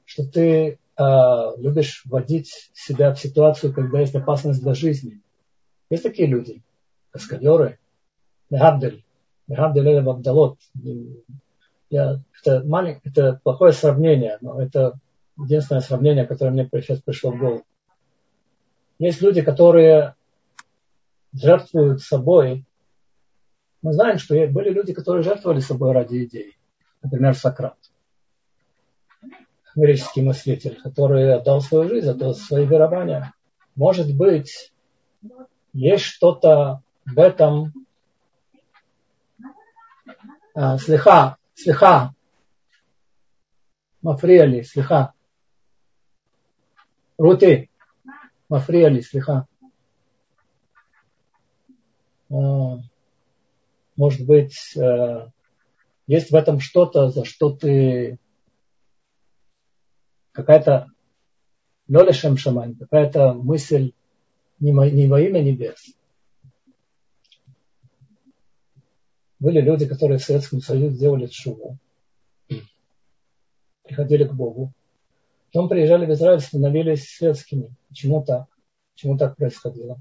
[0.04, 5.20] что ты любишь вводить себя в ситуацию, когда есть опасность для жизни.
[5.90, 6.62] Есть такие люди,
[7.10, 7.78] каскадеры,
[8.50, 9.04] Мехабдель,
[9.48, 10.58] Мехабдель или Абдалот.
[11.90, 14.98] Я, это, малень, это плохое сравнение, но это
[15.38, 17.64] единственное сравнение, которое мне сейчас пришло в голову.
[18.98, 20.14] Есть люди, которые
[21.32, 22.64] жертвуют собой.
[23.82, 26.56] Мы знаем, что были люди, которые жертвовали собой ради идей.
[27.02, 27.76] Например, Сократ
[29.74, 33.34] греческий мыслитель, который отдал свою жизнь, отдал свои верования.
[33.74, 34.72] Может быть,
[35.72, 37.72] есть что-то в этом.
[40.54, 42.14] А, слеха, слеха.
[44.02, 45.12] Мафриали, слеха.
[47.18, 47.70] Рути.
[48.48, 49.48] Мафриали, слеха.
[52.30, 52.78] А,
[53.96, 55.28] может быть, э,
[56.06, 58.18] есть в этом что-то, за что ты
[60.34, 60.90] какая-то
[61.88, 63.92] лелешем шамань, какая-то мысль
[64.58, 65.94] не, не во имя небес.
[69.38, 71.78] Были люди, которые в Советском Союзе делали шуву,
[73.82, 74.72] приходили к Богу.
[75.52, 77.74] Потом приезжали в Израиль, становились светскими.
[77.88, 78.46] Почему так?
[78.94, 80.00] Почему так происходило?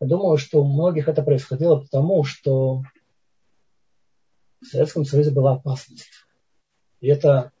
[0.00, 2.82] Я думаю, что у многих это происходило потому, что
[4.60, 6.24] в Советском Союзе была опасность.
[7.00, 7.52] И это,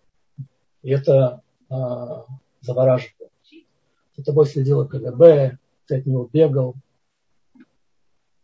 [0.82, 3.30] и это завораживало.
[4.16, 6.74] За тобой следило КГБ, ты от него бегал.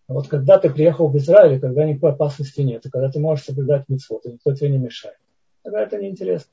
[0.08, 3.44] А вот когда ты приехал в Израиль, когда никакой опасности нет, и когда ты можешь
[3.44, 5.18] соблюдать митцвот, и никто тебе не мешает,
[5.62, 6.52] тогда это неинтересно.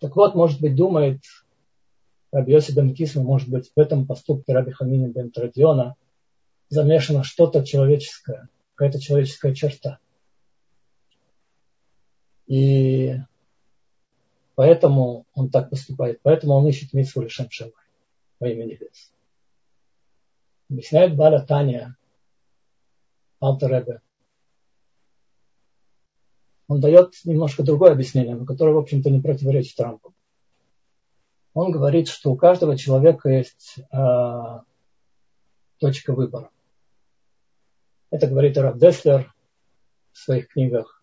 [0.00, 1.20] Так вот, может быть, думает
[2.32, 5.96] Раби Йоси бен Кисма, может быть, в этом поступке Раби Хамини бен Традиона
[6.68, 9.98] замешано что-то человеческое, какая-то человеческая черта.
[12.46, 13.16] И
[14.54, 16.20] Поэтому он так поступает.
[16.22, 17.72] Поэтому он ищет митсву лишем шамай
[18.38, 19.12] во имя небес.
[20.70, 21.96] Объясняет Баля Таня,
[23.40, 24.00] Алтеребе.
[26.66, 30.14] Он дает немножко другое объяснение, которое, в общем-то, не противоречит Трампу.
[31.52, 34.58] Он говорит, что у каждого человека есть э,
[35.78, 36.50] точка выбора.
[38.10, 39.32] Это говорит Раф Деслер
[40.12, 41.02] в своих книгах,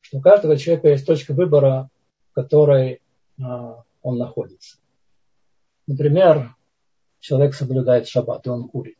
[0.00, 1.90] что у каждого человека есть точка выбора
[2.38, 3.02] которой
[3.42, 4.76] а, он находится.
[5.88, 6.54] Например,
[7.18, 8.98] человек соблюдает шаббат, и он курит.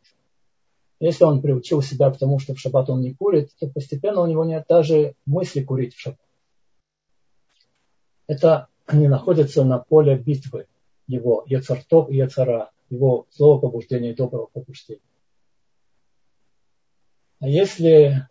[0.99, 4.27] Если он приучил себя к тому, что в шаббат он не курит, то постепенно у
[4.27, 6.19] него нет даже мысли курить в шаббат.
[8.27, 10.67] Это не находится на поле битвы
[11.07, 14.99] его яцартов и яцара, его злого побуждения и доброго побуждения.
[17.39, 18.27] А если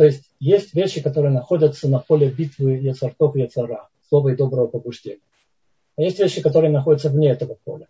[0.00, 4.66] то есть есть вещи, которые находятся на поле битвы Яцартов и Яцара, слова и доброго
[4.66, 5.20] побуждения.
[5.98, 7.86] А есть вещи, которые находятся вне этого поля.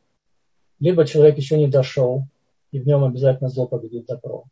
[0.81, 2.25] Либо человек еще не дошел,
[2.73, 4.43] и в нем обязательно зло победит добро.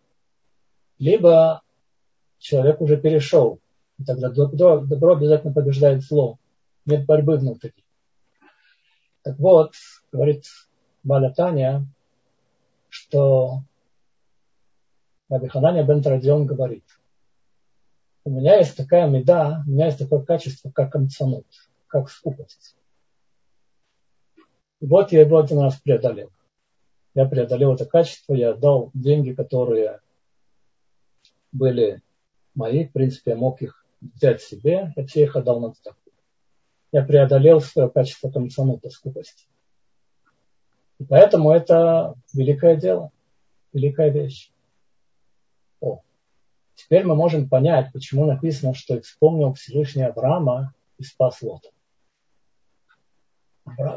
[1.00, 1.62] Либо
[2.38, 3.58] человек уже перешел,
[3.98, 6.38] и тогда добро, добро обязательно побеждает зло.
[6.86, 7.74] Нет борьбы внутри.
[9.24, 9.72] Так вот,
[10.12, 10.44] говорит
[11.02, 11.84] Баля Таня,
[12.88, 13.62] что
[15.28, 16.84] Рабихананя бен Традион говорит,
[18.24, 21.46] у меня есть такая меда, у меня есть такое качество, как амцанут,
[21.86, 22.76] как скупость.
[24.80, 26.30] И вот я его один раз преодолел.
[27.14, 30.00] Я преодолел это качество, я отдал деньги, которые
[31.52, 32.02] были
[32.54, 35.98] мои, в принципе, я мог их взять себе, я все их отдал на цдаку.
[36.92, 39.46] Я преодолел свое качество комсанута, скупости.
[40.98, 43.10] И поэтому это великое дело,
[43.72, 44.50] великая вещь.
[46.78, 51.70] Теперь мы можем понять, почему написано, что вспомнил Всевышний Авраама и спас Лота.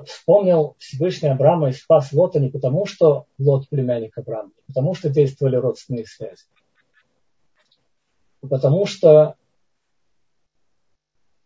[0.07, 5.09] Вспомнил Всевышний Авраама и спас Лота не потому, что Лот племянник Авраама, не потому, что
[5.09, 6.43] действовали родственные связи,
[8.41, 9.35] а потому что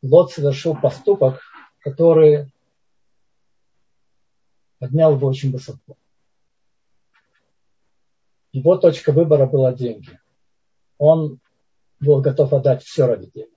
[0.01, 1.41] Лот совершил поступок,
[1.79, 2.49] который
[4.79, 5.97] поднял его очень высоко.
[8.53, 10.17] Его точка выбора была деньги.
[10.97, 11.39] Он
[11.99, 13.49] был готов отдать все ради денег.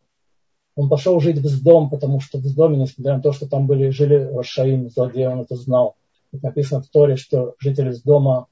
[0.76, 3.90] Он пошел жить в дом, потому что в доме, несмотря на то, что там были,
[3.90, 5.96] жили Рашаим, злодеи, он это знал.
[6.30, 8.46] Как написано в Торе, что жители с дома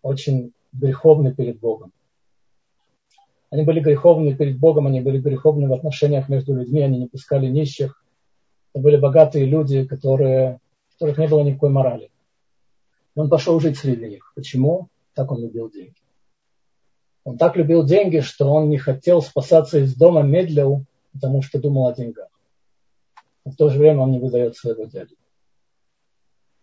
[0.00, 1.92] очень греховны перед Богом.
[3.50, 7.48] Они были греховны перед Богом, они были греховны в отношениях между людьми, они не пускали
[7.48, 8.02] нищих.
[8.72, 10.60] Это были богатые люди, которые,
[10.92, 12.10] которых не было никакой морали.
[13.16, 14.32] Он пошел жить среди них.
[14.36, 14.88] Почему?
[15.14, 15.96] Так он любил деньги.
[17.24, 21.88] Он так любил деньги, что он не хотел спасаться из дома, медлил, потому что думал
[21.88, 22.28] о деньгах.
[23.44, 25.16] Но в то же время он не выдает своего дядю.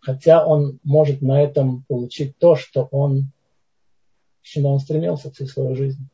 [0.00, 3.30] Хотя он может на этом получить то, что он,
[4.42, 6.08] к чему он стремился всю свою жизнь.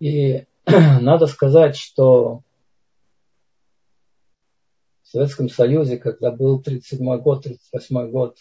[0.00, 2.42] И надо сказать, что
[5.02, 8.38] в Советском Союзе, когда был 37 год, 38 год,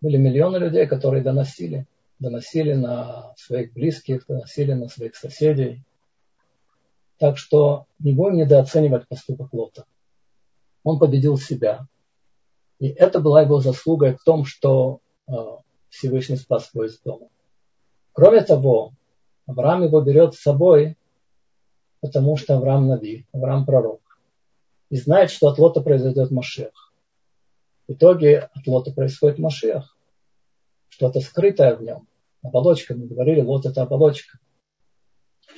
[0.00, 1.86] были миллионы людей, которые доносили.
[2.20, 5.82] Доносили на своих близких, доносили на своих соседей.
[7.18, 9.84] Так что не будем недооценивать поступок Лота.
[10.84, 11.86] Он победил себя.
[12.78, 15.32] И это была его заслуга в том, что э,
[15.90, 17.28] Всевышний спас его из дома.
[18.12, 18.92] Кроме того,
[19.46, 20.96] Авраам его берет с собой,
[22.00, 24.00] потому что Авраам Нави, Авраам пророк.
[24.88, 26.92] И знает, что от Лота произойдет Машех.
[27.86, 29.96] В итоге от Лота происходит Машех.
[30.88, 32.06] Что-то скрытое в нем.
[32.42, 34.38] Оболочка, мы говорили, Лот это оболочка.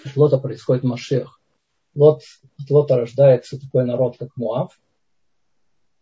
[0.05, 1.41] От Лота происходит Машех.
[1.95, 2.23] Лот,
[2.59, 4.81] от Лота рождается такой народ, как Муав,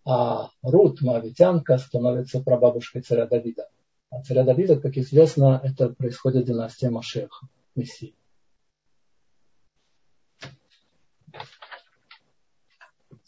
[0.05, 3.69] а Рут, Моавитянка, становится прабабушкой царя Давида.
[4.11, 7.47] А царя Давида, как известно, это происходит династия Машеха.
[7.75, 8.17] Мессии.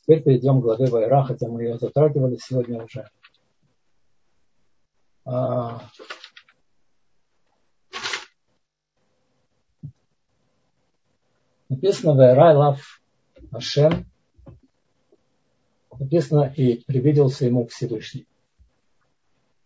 [0.02, 3.08] Теперь перейдем к главе Вайра, хотя мы ее затрагивали сегодня уже.
[11.72, 13.00] Написано Вайра лав
[13.50, 14.06] Ашем.
[15.98, 18.26] Написано и привиделся ему Всевышний.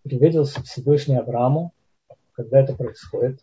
[0.03, 1.73] Привиделся Всевышний Аврааму,
[2.33, 3.41] когда это происходит.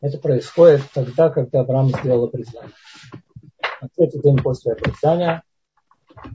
[0.00, 2.72] Это происходит тогда, когда Авраам сделал обрезание.
[3.80, 5.42] На третий день после обрезания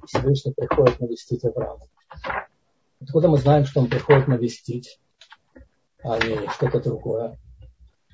[0.05, 1.87] Всевышний приходит навестить Авраама.
[3.01, 4.99] Откуда мы знаем, что он приходит навестить,
[6.03, 7.37] а не что-то другое?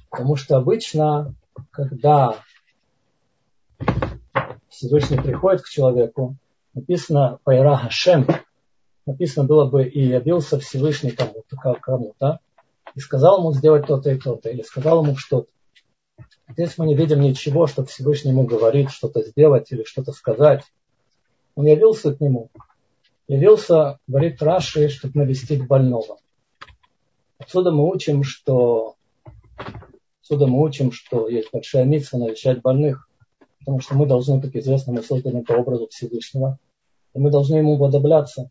[0.09, 1.35] Потому что обычно,
[1.71, 2.41] когда
[4.69, 6.35] Всевышний приходит к человеку,
[6.73, 8.27] написано «Пайра Хашем»,
[9.05, 12.39] написано было бы «И явился Всевышний кому-то», кому-то,
[12.95, 15.49] и сказал ему сделать то-то и то-то, или сказал ему что-то.
[16.49, 20.63] Здесь мы не видим ничего, что Всевышний ему говорит, что-то сделать или что-то сказать.
[21.55, 22.49] Он явился к нему.
[23.27, 26.17] Явился, говорит Раши, чтобы навестить больного.
[27.37, 28.95] Отсюда мы учим, что
[30.21, 33.06] отсюда мы учим, что есть большая миссия навещать больных,
[33.67, 36.57] потому что мы должны, как известно, мы созданы по образу Всевышнего,
[37.13, 38.49] и мы должны ему уподобляться,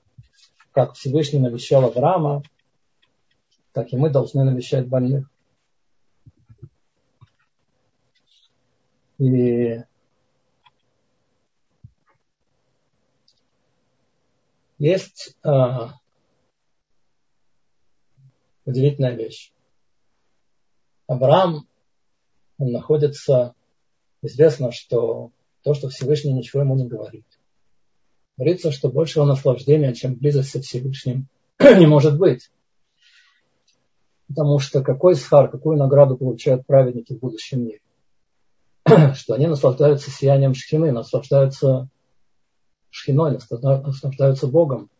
[0.72, 2.42] как Всевышний навещал Авраама,
[3.72, 5.26] так и мы должны навещать больных.
[9.16, 9.80] И
[14.76, 15.94] есть а,
[18.66, 19.50] удивительная вещь.
[21.06, 21.66] Авраам,
[22.58, 23.54] он находится,
[24.22, 25.30] известно, что
[25.62, 27.26] то, что Всевышний ничего ему не говорит.
[28.36, 31.28] Говорится, что большего наслаждения, чем близость со Всевышним,
[31.60, 32.50] не может быть.
[34.28, 37.80] Потому что какой схар, какую награду получают праведники в будущем мире?
[39.14, 41.88] что они наслаждаются сиянием шхины, наслаждаются
[42.90, 44.90] шхиной, наслаждаются Богом.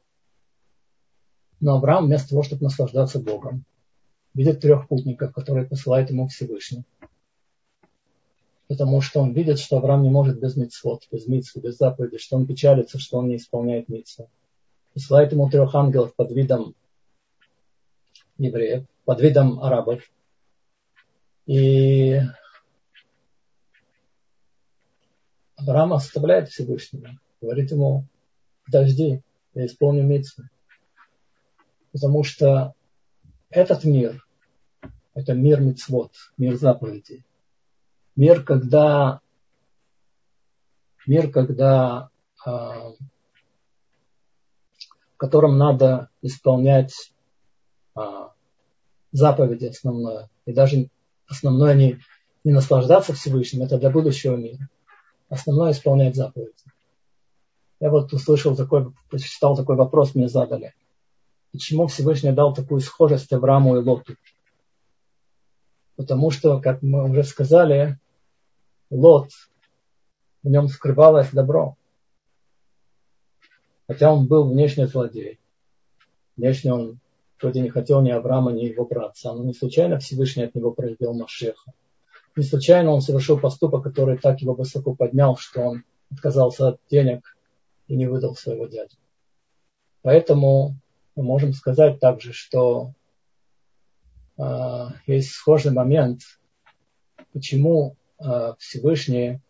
[1.60, 3.64] Но Авраам вместо того, чтобы наслаждаться Богом,
[4.34, 6.84] видит трех путников, которые посылает ему Всевышний.
[8.68, 12.36] Потому что он видит, что Авраам не может без митцвот, без митцвы, без заповеди, что
[12.36, 14.28] он печалится, что он не исполняет митцву.
[14.92, 16.74] Посылает ему трех ангелов под видом
[18.38, 20.02] евреев, под видом арабов.
[21.46, 22.20] И
[25.56, 27.10] Авраам оставляет Всевышнего,
[27.40, 28.04] говорит ему,
[28.64, 29.22] подожди,
[29.54, 30.44] я исполню митцву.
[31.92, 32.74] Потому что
[33.48, 34.26] этот мир,
[35.14, 37.26] это мир мицвод, мир заповедей.
[38.16, 39.20] Мир, когда,
[41.06, 42.10] мир, когда
[42.44, 42.96] э, в
[45.16, 47.12] котором надо исполнять
[47.94, 48.00] э,
[49.12, 50.30] заповеди основное.
[50.46, 50.88] И даже
[51.28, 52.00] основное не,
[52.42, 54.68] не наслаждаться Всевышним, это для будущего мира.
[55.28, 56.52] Основное исполнять заповеди.
[57.80, 60.74] Я вот услышал такой, прочитал такой вопрос, мне задали–
[61.56, 64.14] Почему Всевышний дал такую схожесть Аврааму и Лоту?
[65.96, 67.98] Потому что, как мы уже сказали,
[68.91, 69.30] Лот,
[70.43, 71.76] в нем скрывалось добро.
[73.89, 75.39] Хотя он был внешне злодей.
[76.37, 76.99] Внешне он
[77.41, 79.32] вроде не хотел ни Авраама, ни его братца.
[79.32, 81.72] Но не случайно Всевышний от него произвел Машеха.
[82.37, 87.37] Не случайно он совершил поступок, который так его высоко поднял, что он отказался от денег
[87.89, 88.97] и не выдал своего дядю.
[90.03, 90.76] Поэтому
[91.16, 92.93] мы можем сказать также, что
[94.39, 96.20] э, есть схожий момент,
[97.32, 97.97] почему
[98.58, 99.40] Всевышний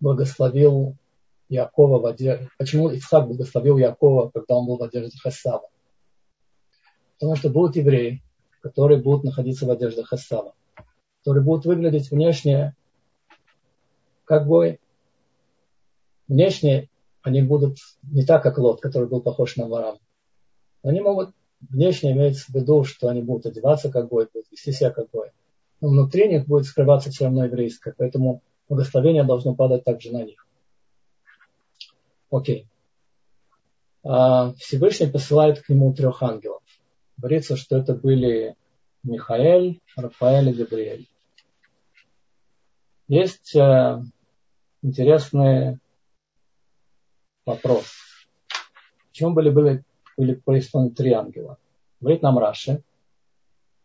[0.00, 0.96] благословил
[1.48, 5.68] Якова в одежде, почему Ицхак благословил Якова, когда он был в одежде Хасава.
[7.14, 8.22] Потому что будут евреи,
[8.60, 10.54] которые будут находиться в одежде Хасава,
[11.20, 12.74] которые будут выглядеть внешне
[14.24, 14.78] как бы
[16.28, 16.90] внешне
[17.22, 19.98] они будут не так, как Лот, который был похож на Авраама.
[20.82, 24.90] Они могут, внешне имеется в виду, что они будут одеваться как гой, будут вести себя
[24.90, 25.30] как гой.
[25.80, 30.46] Внутри них будет скрываться все равно еврейское, поэтому благословение должно падать также на них.
[32.30, 32.66] Окей.
[34.02, 36.62] А Всевышний посылает к нему трех ангелов.
[37.16, 38.56] Говорится, что это были
[39.02, 41.08] Михаэль, Рафаэль и Габриэль.
[43.08, 44.02] Есть э,
[44.82, 45.78] интересный
[47.46, 47.86] вопрос.
[49.10, 49.84] Почему были, были
[50.18, 51.58] были присланы три ангела.
[52.00, 52.82] Говорит нам Раши,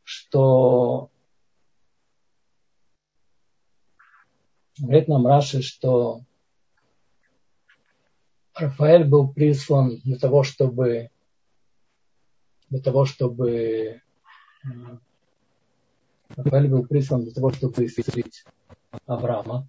[0.04, 1.10] что
[4.80, 6.22] говорит нам Раши, что
[8.56, 11.10] Рафаэль был прислан для того, чтобы
[12.70, 14.02] для того, чтобы
[16.36, 18.46] Рафаэль был прислан для того, чтобы исцелить
[19.06, 19.68] Авраама.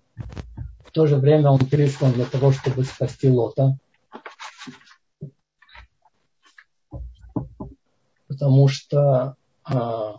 [0.84, 3.78] В то же время он прислан для того, чтобы спасти Лота.
[8.34, 10.16] потому что а,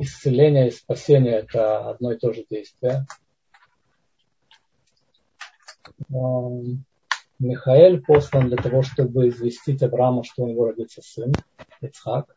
[0.00, 3.06] исцеление и спасение– это одно и то же действие.
[7.38, 11.32] Михаил послан для того, чтобы известить Авраама, что у него родится сын,
[11.80, 12.34] Ицхак.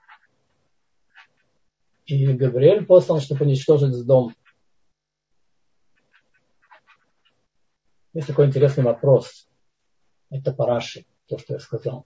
[2.05, 4.35] И Гавриэль послан, чтобы уничтожить дом.
[8.13, 9.47] Есть такой интересный вопрос.
[10.29, 12.05] Это Параши, то, что я сказал.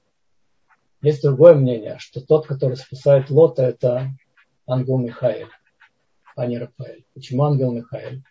[1.02, 4.12] Есть другое мнение, что тот, который спасает Лота, это
[4.68, 5.48] ангел Михаил,
[6.36, 7.06] а не Рафаэль.
[7.14, 8.22] Почему ангел Михаил?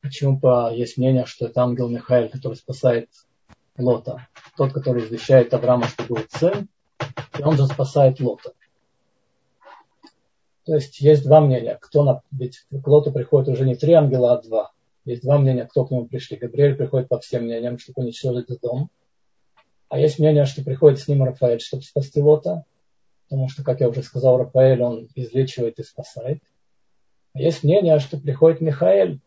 [0.00, 3.10] Почему по, есть мнение, что это ангел Михаил, который спасает
[3.76, 4.28] Лота?
[4.56, 6.68] Тот, который извещает Авраама, что будет сын,
[7.38, 8.52] и он же спасает Лота.
[10.64, 11.78] То есть есть два мнения.
[11.80, 14.72] Кто на, ведь к Лоту приходит уже не три ангела, а два.
[15.06, 16.36] Есть два мнения, кто к нему пришли.
[16.36, 18.90] Габриэль приходит по всем мнениям, чтобы уничтожить дом.
[19.88, 22.64] А есть мнение, что приходит с ним Рафаэль, чтобы спасти Лота,
[23.28, 26.42] потому что, как я уже сказал, Рафаэль, он излечивает и спасает.
[27.34, 29.20] А есть мнение, что приходит Михаэль,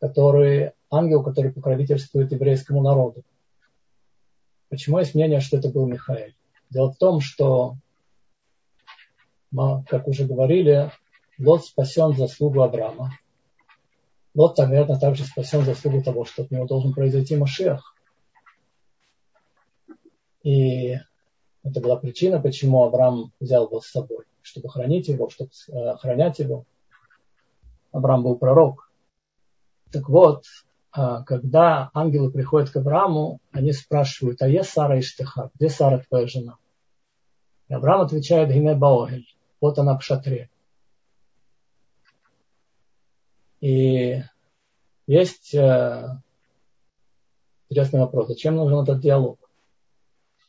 [0.00, 3.22] который ангел, который покровительствует еврейскому народу.
[4.68, 6.34] Почему есть мнение, что это был Михаэль?
[6.70, 7.76] Дело в том, что,
[9.54, 10.90] как уже говорили,
[11.38, 13.12] Лот спасен за заслугу Авраама.
[14.34, 17.94] Лот, наверное, также спасен за заслугу того, что от него должен произойти Машех.
[20.42, 20.96] И
[21.62, 26.38] это была причина, почему Авраам взял его с собой, чтобы хранить его, чтобы э, охранять
[26.38, 26.64] его.
[27.92, 28.90] Авраам был пророк.
[29.92, 30.44] Так вот,
[30.90, 35.50] а, когда ангелы приходят к Аврааму, они спрашивают, а есть Сара Иштыха?
[35.54, 36.56] Где Сара, твоя жена?
[37.68, 39.26] И Авраам отвечает, Гине Баогель.
[39.60, 40.50] Вот она в шатре.
[43.60, 44.22] И
[45.06, 46.20] есть э,
[47.68, 48.28] интересный вопрос.
[48.28, 49.41] Зачем нужен этот диалог?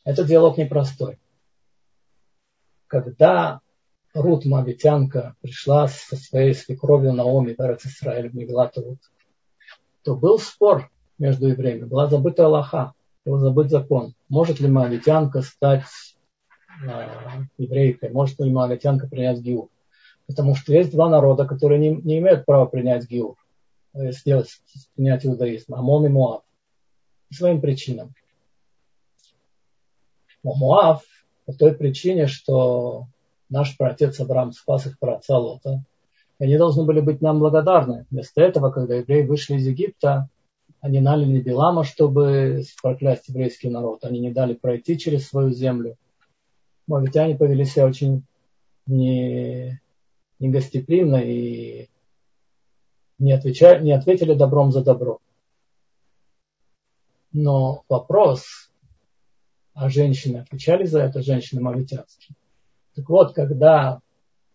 [0.04, 1.18] Этот диалог непростой.
[2.86, 3.60] Когда
[4.12, 8.98] Рут Мавитянка пришла со своей свекровью Наоми в Израиль в Мегалатову,
[10.02, 12.92] то был спор между евреями, была забыта Аллаха,
[13.24, 14.14] был забыт закон.
[14.28, 15.84] Может ли Моавитянка стать
[16.86, 17.08] э,
[17.56, 19.68] еврейкой, может ли Моавитянка принять Гиур?
[20.26, 23.36] Потому что есть два народа, которые не, не имеют права принять Гиур,
[23.94, 24.60] э, сделать,
[24.94, 26.42] принять иудаизм, Амон и Муав.
[27.30, 28.14] По своим причинам.
[30.44, 31.02] Муав
[31.46, 33.06] по той причине, что
[33.48, 35.84] наш праотец Авраам спас их праотца Лота,
[36.38, 38.06] и они должны были быть нам благодарны.
[38.10, 40.28] Вместо этого, когда евреи вышли из Египта,
[40.80, 44.04] они наняли Билама, чтобы проклясть еврейский народ.
[44.04, 45.96] Они не дали пройти через свою землю.
[46.86, 48.24] Мавитяне повели себя очень
[48.86, 49.80] не,
[50.40, 51.88] негостеприимно и
[53.18, 55.20] не, отвечали, не ответили добром за добро.
[57.32, 58.70] Но вопрос,
[59.74, 62.36] а женщины отвечали за это, женщины мавитянские?
[62.94, 64.00] Так вот, когда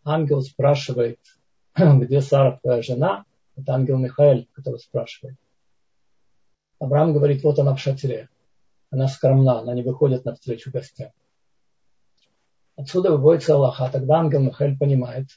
[0.04, 1.20] ангел спрашивает,
[1.76, 5.36] где Сара, твоя жена, это ангел Михаил, который спрашивает.
[6.80, 8.30] Авраам говорит, вот она в шатре.
[8.90, 11.12] Она скромна, она не выходит навстречу гостям.
[12.76, 13.90] Отсюда выводится Аллаха.
[13.92, 15.28] Тогда ангел Михаил понимает,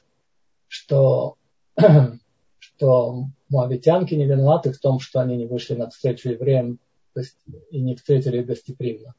[0.67, 1.35] что,
[2.59, 6.79] что муавитянки не виноваты в том, что они не вышли навстречу евреям
[7.69, 9.13] и не встретили их гостеприимно.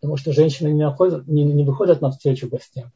[0.00, 2.90] Потому что женщины не, находят, не, не выходят навстречу гостям.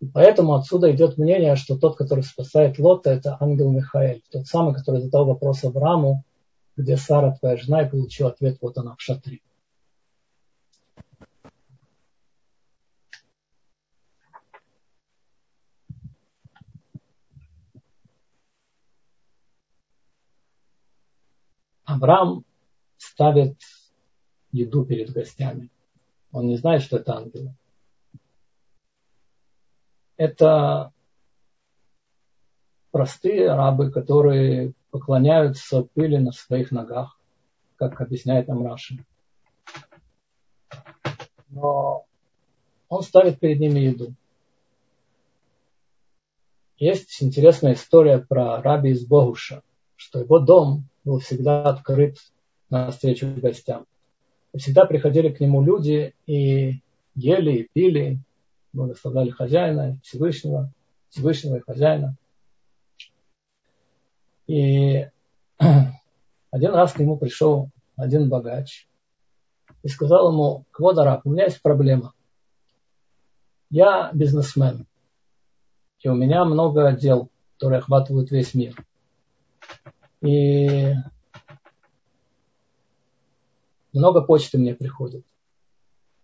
[0.00, 4.20] И поэтому отсюда идет мнение, что тот, который спасает Лота, это ангел Михаил.
[4.30, 6.24] Тот самый, который задал вопрос Аврааму,
[6.76, 9.40] где Сара, твоя жена, и получил ответ, вот она в шатре.
[21.84, 22.44] Авраам
[22.96, 23.56] ставит
[24.52, 25.70] еду перед гостями.
[26.34, 27.54] Он не знает, что это ангелы.
[30.16, 30.92] Это
[32.90, 37.20] простые арабы, которые поклоняются пыли на своих ногах,
[37.76, 39.04] как объясняет нам Раши.
[41.50, 42.04] Но
[42.88, 44.12] он ставит перед ними еду.
[46.78, 49.62] Есть интересная история про раби из Богуша,
[49.94, 52.18] что его дом был всегда открыт
[52.70, 53.86] на встречу гостям.
[54.56, 56.80] Всегда приходили к нему люди и
[57.16, 58.20] ели, и пили,
[58.72, 60.70] благословляли хозяина Всевышнего,
[61.10, 62.16] Всевышнего и хозяина.
[64.46, 65.08] И
[66.50, 68.86] один раз к нему пришел один богач
[69.82, 72.12] и сказал ему, Кводараб, у меня есть проблема.
[73.70, 74.86] Я бизнесмен,
[76.00, 78.76] и у меня много дел, которые охватывают весь мир.
[80.20, 80.94] И
[83.94, 85.24] много почты мне приходит.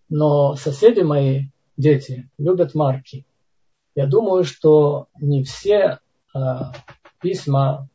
[0.08, 1.44] Но соседи мои,
[1.76, 3.24] дети, любят марки.
[3.94, 6.00] Я думаю, что не все
[6.34, 6.38] э,
[7.20, 7.88] письма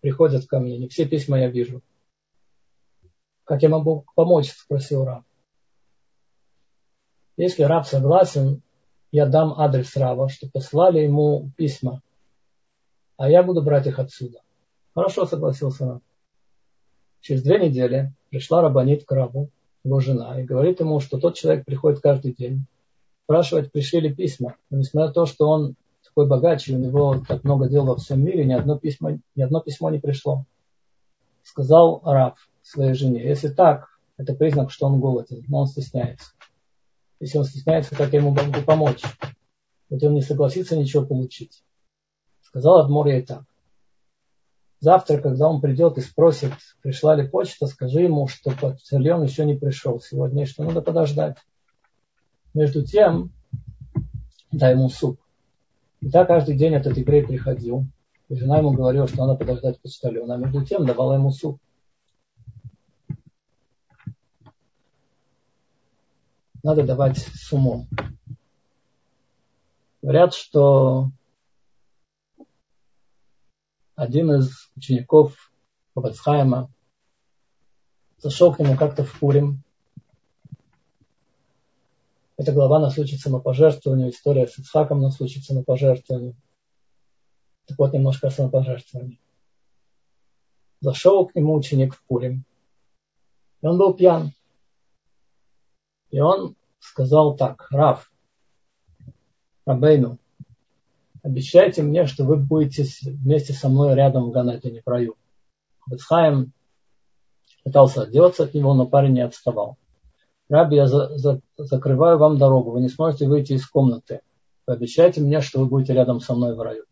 [0.00, 1.82] приходят ко мне, не все письма я вижу.
[3.44, 5.24] Как я могу помочь, спросил Раб.
[7.36, 8.62] Если Раб согласен,
[9.12, 12.02] я дам адрес Раба, что послали ему письма,
[13.16, 14.40] а я буду брать их отсюда.
[14.94, 16.02] Хорошо, согласился Раб.
[17.20, 19.48] Через две недели пришла Рабанит к Рабу,
[19.84, 22.66] его жена, и говорит ему, что тот человек приходит каждый день,
[23.22, 24.56] спрашивать, пришли ли письма.
[24.70, 28.24] Но несмотря на то, что он такой богаче, у него так много дел во всем
[28.24, 30.46] мире, ни одно письмо, ни одно письмо не пришло.
[31.44, 36.32] Сказал араб своей жене, если так, это признак, что он голоден, но он стесняется.
[37.20, 39.02] Если он стесняется, как я ему могу помочь?
[39.90, 41.62] Вот он не согласится ничего получить.
[42.42, 43.44] Сказал Адмор ей так.
[44.84, 49.54] Завтра, когда он придет и спросит, пришла ли почта, скажи ему, что почтальон еще не
[49.54, 51.38] пришел сегодня, и что надо подождать.
[52.52, 53.32] Между тем,
[54.52, 55.18] дай ему суп.
[56.02, 57.86] И так каждый день этот еврей приходил.
[58.28, 60.34] И жена ему говорила, что надо подождать почтальона.
[60.34, 61.58] А между тем давала ему суп.
[66.62, 67.88] Надо давать с умом.
[70.02, 71.08] Говорят, что
[73.94, 75.52] один из учеников
[75.94, 76.70] Бабацхайма
[78.18, 79.64] зашел к нему как-то в Пурим
[82.36, 86.36] эта глава нас учит самопожертвованию, история с Ицхаком нас учит самопожертвованию.
[87.66, 89.20] Так вот, немножко о самопожертвовании.
[90.80, 92.44] Зашел к нему ученик в Пурим.
[93.62, 94.32] И он был пьян.
[96.10, 98.12] И он сказал так, Раф,
[99.64, 100.18] Рабейну,
[101.24, 105.16] обещайте мне, что вы будете вместе со мной рядом в Ганатине в раю.
[105.88, 106.52] Бецхайм
[107.64, 109.78] пытался отделаться от него, но парень не отставал.
[110.50, 114.20] Раби, я за, за, закрываю вам дорогу, вы не сможете выйти из комнаты.
[114.66, 116.84] Пообещайте мне, что вы будете рядом со мной в раю.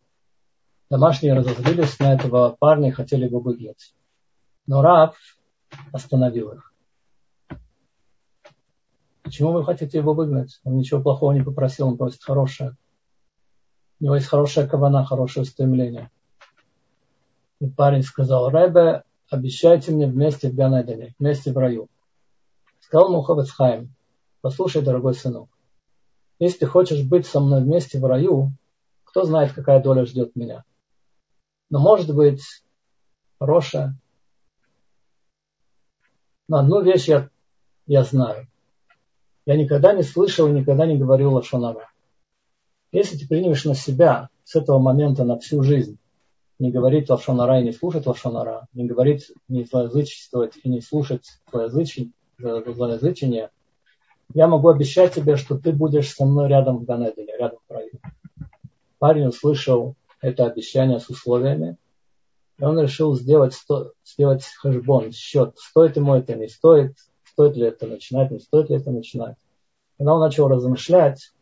[0.91, 3.95] Домашние разозлились на этого парня и хотели его выгнать.
[4.67, 5.15] Но раб
[5.93, 6.73] остановил их.
[9.23, 10.61] Почему вы хотите его выгнать?
[10.65, 12.77] Он ничего плохого не попросил, он просит хорошее.
[14.03, 16.11] У него есть хорошая кавана, хорошее стремление.
[17.61, 21.87] И парень сказал, Ребе, обещайте мне вместе в Ганедене, вместе в раю.
[22.81, 23.95] Сказал Мухавецхайм,
[24.41, 25.49] послушай, дорогой сынок,
[26.41, 28.51] если ты хочешь быть со мной вместе в раю,
[29.05, 30.65] кто знает, какая доля ждет меня.
[31.71, 32.43] Но может быть
[33.39, 33.97] хорошая.
[36.49, 37.31] Но одну вещь я,
[37.87, 38.49] я знаю.
[39.47, 41.92] Я никогда не слышал и никогда не говорил лошонара.
[42.93, 45.99] Если ты примешь на себя с этого момента на всю жизнь
[46.59, 52.13] не говорить лошонара и не слушать лошонара, не говорить, не злоязычествовать и не слушать злоязычение,
[52.39, 53.51] злоязычение,
[54.35, 57.93] я могу обещать тебе, что ты будешь со мной рядом в Ганедене, рядом в раю.
[58.99, 61.79] Парень услышал это обещание с условиями,
[62.59, 63.59] и он решил сделать,
[64.05, 68.77] сделать хэшбон, счет, стоит ему это, не стоит, стоит ли это начинать, не стоит ли
[68.77, 69.37] это начинать.
[69.99, 71.33] Когда он начал размышлять,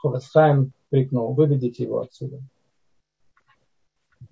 [0.00, 2.40] Ховецхайм крикнул, выведите его отсюда.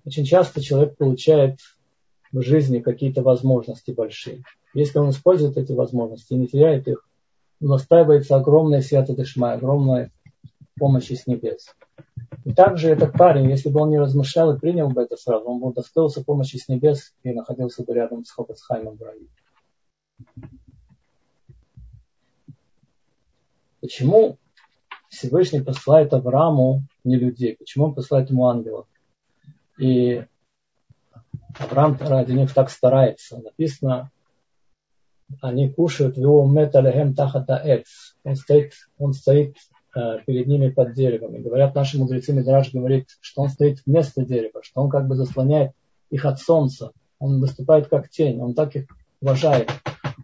[0.05, 1.59] Очень часто человек получает
[2.31, 4.43] в жизни какие-то возможности большие.
[4.73, 7.07] Если он использует эти возможности и не теряет их,
[7.59, 10.11] настаивается огромная свято дышма, огромная
[10.77, 11.75] помощь с небес.
[12.45, 15.59] И также этот парень, если бы он не размышлял и принял бы это сразу, он
[15.59, 19.27] бы достоился помощи с небес и находился бы рядом с Хопецхаймом в раю.
[23.81, 24.37] Почему
[25.09, 27.55] Всевышний посылает Аврааму не людей?
[27.57, 28.87] Почему он посылает ему ангелов?
[29.77, 30.23] И
[31.57, 33.39] Авраам ради них так старается.
[33.39, 34.11] Написано,
[35.41, 38.15] они кушают металехем тахата эц.
[38.23, 39.57] Он стоит, он стоит
[39.95, 41.35] э, перед ними под деревом.
[41.35, 45.15] И говорят наши мудрецы, Мидраш говорит, что он стоит вместо дерева, что он как бы
[45.15, 45.71] заслоняет
[46.09, 46.91] их от солнца.
[47.19, 48.85] Он выступает как тень, он так их
[49.21, 49.69] уважает.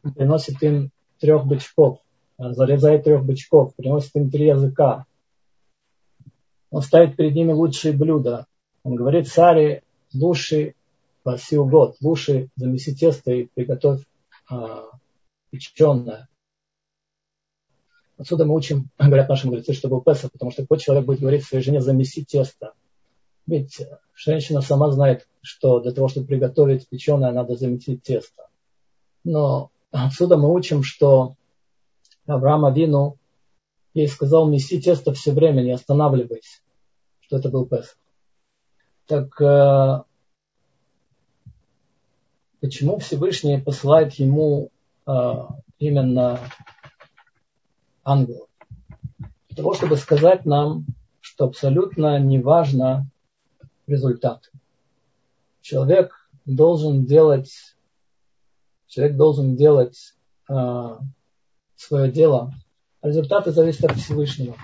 [0.03, 1.99] Он приносит им трех бычков,
[2.37, 5.05] зарезает трех бычков, приносит им три языка.
[6.69, 8.45] Он ставит перед ними лучшие блюда.
[8.83, 9.81] Он говорит, цари,
[10.13, 10.75] лучший
[11.21, 14.03] спаси год, лучше замеси тесто и приготовь
[14.49, 14.83] а,
[15.49, 16.27] печеное.
[18.17, 21.43] Отсюда мы учим, говорят наши мудрецы, что был Песах, потому что какой человек будет говорить
[21.43, 22.73] своей жене замеси тесто.
[23.47, 23.81] Ведь
[24.15, 28.47] женщина сама знает, что для того, чтобы приготовить печеное, надо замесить тесто.
[29.23, 31.35] Но отсюда мы учим, что
[32.27, 33.17] Авраам Авину
[33.93, 36.61] ей сказал, меси тесто все время, не останавливайся,
[37.21, 37.97] что это был Песах.
[39.05, 40.03] Так э,
[42.59, 44.71] почему Всевышний посылает ему
[45.05, 46.39] а, именно
[48.03, 48.49] ангелов.
[49.49, 50.85] Для того, чтобы сказать нам,
[51.21, 53.07] что абсолютно не важно
[53.87, 54.51] результат.
[55.61, 57.51] Человек должен делать,
[58.87, 60.15] человек должен делать
[60.49, 60.97] э,
[61.75, 62.53] свое дело.
[63.01, 64.55] Результаты зависят от Всевышнего.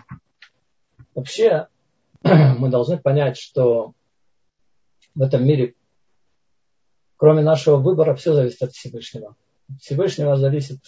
[1.14, 1.68] Вообще,
[2.24, 3.94] мы должны понять, что
[5.14, 5.76] в этом мире,
[7.18, 9.36] кроме нашего выбора, все зависит от Всевышнего.
[9.80, 10.80] Всевышнего зависит,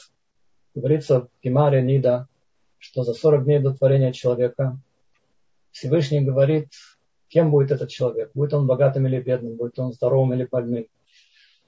[0.73, 2.27] говорится в Гемаре Нида,
[2.79, 4.77] что за 40 дней до творения человека
[5.71, 6.69] Всевышний говорит,
[7.27, 8.31] кем будет этот человек.
[8.33, 10.85] Будет он богатым или бедным, будет он здоровым или больным.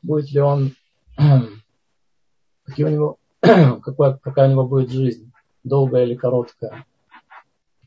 [0.01, 0.75] Будет ли он,
[2.65, 3.19] какие у него,
[3.81, 5.31] какая, какая у него будет жизнь,
[5.63, 6.85] долгая или короткая.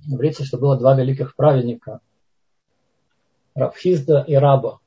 [0.07, 2.01] Говорится, что было два великих праведника,
[3.55, 4.79] Рабхизда и Раба.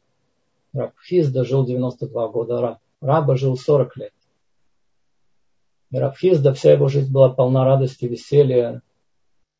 [0.73, 4.13] Рабхизда жил 92 года, Раба жил 40 лет.
[5.91, 8.81] Рабхизда, вся его жизнь была полна радости, веселья,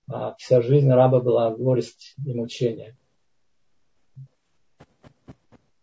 [0.09, 2.97] а вся жизнь раба была горесть и мучения.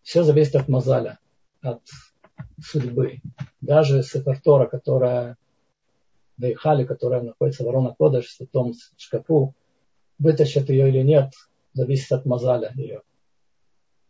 [0.03, 1.19] Все зависит от Мазаля,
[1.61, 1.83] от
[2.63, 3.21] судьбы.
[3.61, 5.37] Даже Сефартора, которая
[6.37, 9.55] Вейхали, которая находится в Арона Кодыш, в святом шкафу,
[10.19, 11.33] вытащат ее или нет,
[11.73, 13.03] зависит от Мазаля ее,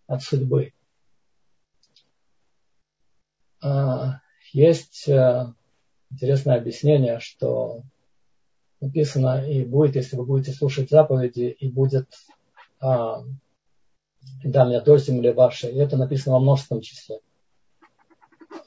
[0.07, 0.72] от судьбы.
[3.61, 4.20] А,
[4.53, 5.53] есть э,
[6.11, 7.82] интересное объяснение, что
[8.80, 12.09] написано и будет, если вы будете слушать заповеди, и будет
[12.80, 13.24] а,
[14.44, 15.72] да, мне дождь земле вашей.
[15.72, 17.20] И это написано во множественном числе.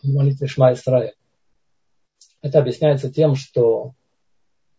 [0.04, 1.16] Молитве Шма Исраиль.
[2.42, 3.94] Это объясняется тем, что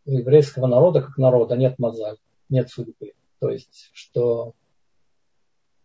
[0.04, 2.16] у еврейского народа, как народа, нет мозаль,
[2.48, 3.12] нет судьбы.
[3.38, 4.54] То есть, что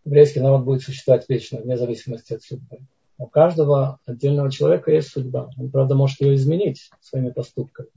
[0.05, 2.79] еврейский народ будет существовать вечно, вне зависимости от судьбы.
[3.17, 5.49] У каждого отдельного человека есть судьба.
[5.57, 7.89] Он, правда, может ее изменить своими поступками.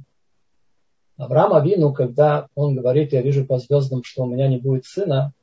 [1.17, 5.35] Авраам Авину, когда он говорит, я вижу по звездам, что у меня не будет сына,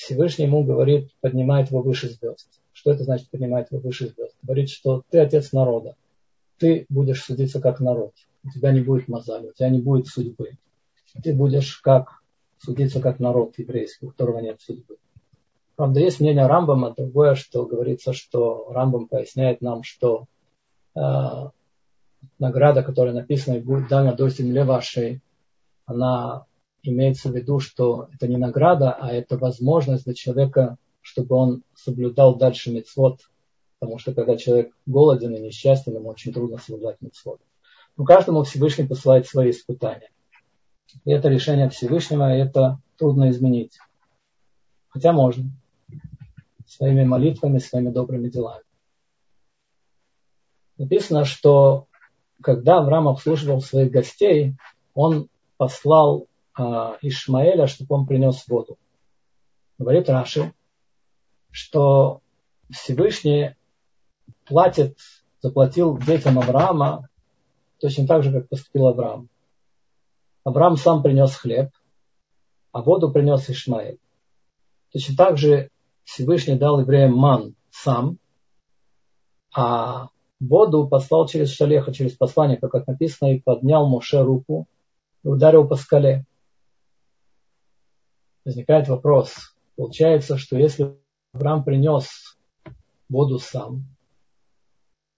[0.00, 2.48] Всевышний ему говорит, поднимает его выше звезд.
[2.72, 4.34] Что это значит поднимает его выше звезд?
[4.42, 5.94] Говорит, что ты отец народа.
[6.58, 8.12] Ты будешь судиться как народ.
[8.42, 10.52] У тебя не будет мозали, у тебя не будет судьбы.
[11.22, 12.22] Ты будешь как
[12.56, 14.96] судиться как народ еврейский, у которого нет судьбы.
[15.76, 20.24] Правда, есть мнение Рамбама, другое, что говорится, что Рамбам поясняет нам, что
[20.96, 21.00] э,
[22.38, 25.20] награда, которая написана и будет дана до земле вашей,
[25.84, 26.46] она
[26.82, 32.36] имеется в виду, что это не награда, а это возможность для человека, чтобы он соблюдал
[32.36, 33.20] дальше мецвод,
[33.78, 37.40] потому что когда человек голоден и несчастен, ему очень трудно соблюдать мецвод.
[37.96, 40.10] Но каждому Всевышний посылает свои испытания.
[41.04, 43.78] И это решение Всевышнего, и это трудно изменить.
[44.88, 45.50] Хотя можно.
[46.66, 48.62] Своими молитвами, своими добрыми делами.
[50.78, 51.88] Написано, что
[52.40, 54.54] когда Авраам обслуживал своих гостей,
[54.94, 56.26] он послал
[56.56, 58.78] Ишмаэля, чтобы он принес воду.
[59.78, 60.52] Говорит Раши,
[61.50, 62.20] что
[62.70, 63.54] Всевышний
[64.44, 64.98] платит,
[65.40, 67.08] заплатил детям Авраама
[67.80, 69.28] точно так же, как поступил Авраам.
[70.44, 71.70] Авраам сам принес хлеб,
[72.72, 73.98] а воду принес Ишмаэль.
[74.92, 75.70] Точно так же
[76.04, 78.18] Всевышний дал евреям ман сам,
[79.54, 80.08] а
[80.40, 84.66] воду послал через шалеха, через посланника, как написано, и поднял Моше руку
[85.22, 86.24] и ударил по скале.
[88.44, 89.54] Возникает вопрос.
[89.76, 90.96] Получается, что если
[91.32, 92.38] Авраам принес
[93.08, 93.84] воду сам,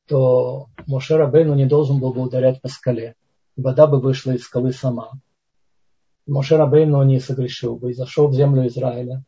[0.07, 3.15] то Моше Рабейну не должен был бы ударять по скале.
[3.57, 5.13] Вода бы вышла из скалы сама.
[6.27, 9.25] Моше Рабейну не согрешил бы и зашел в землю Израиля,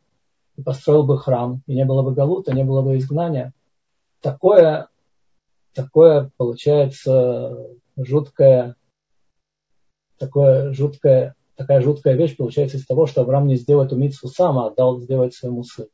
[0.57, 3.53] и построил бы храм, и не было бы галута, не было бы изгнания.
[4.20, 4.88] Такое
[5.74, 7.57] такое получается
[7.97, 8.76] жуткое,
[10.18, 14.66] такое жуткое, такая жуткая вещь получается из того, что Авраам не сделает умицу сам, а
[14.66, 15.88] отдал сделать своему сыну.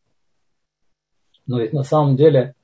[1.47, 2.55] Но ведь на самом деле,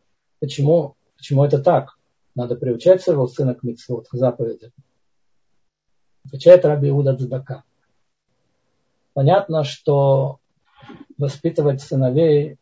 [0.41, 1.99] почему, почему это так?
[2.35, 4.71] Надо приучать своего сына к митцвот, к заповедям.
[6.25, 7.65] Отвечает Раби Иуда Цдака.
[9.15, 10.39] Понятно, что
[11.17, 12.59] воспитывать сыновей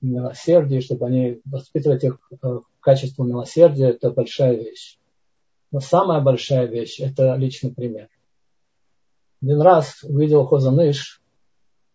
[0.00, 4.98] милосердие, чтобы они воспитывать их э, качеству милосердия, это большая вещь.
[5.72, 8.08] Но самая большая вещь– это личный пример.
[9.46, 11.22] Один раз увидел Хозаныш,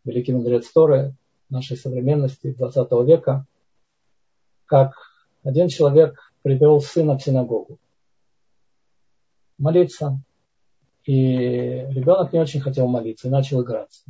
[0.05, 1.17] великий мудрец Торы
[1.49, 3.45] нашей современности 20 века,
[4.65, 4.93] как
[5.43, 7.77] один человек привел сына в синагогу
[9.57, 10.23] молиться.
[11.03, 14.05] И ребенок не очень хотел молиться и начал играться.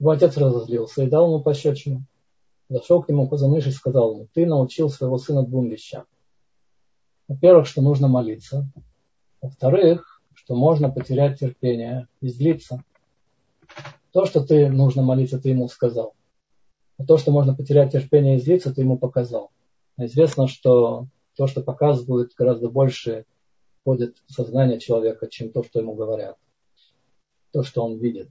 [0.00, 2.06] Его отец разозлился и дал ему пощечину
[2.68, 6.06] зашел к нему Хазаныш и сказал ему, ты научил своего сына двум вещам.
[7.28, 8.68] Во-первых, что нужно молиться.
[9.40, 12.84] Во-вторых, что можно потерять терпение и злиться.
[14.12, 16.14] То, что ты нужно молиться, ты ему сказал.
[16.98, 19.50] А то, что можно потерять терпение и злиться, ты ему показал.
[19.96, 21.06] А известно, что
[21.36, 23.24] то, что показывают, гораздо больше
[23.80, 26.36] входит в сознание человека, чем то, что ему говорят.
[27.52, 28.30] То, что он видит.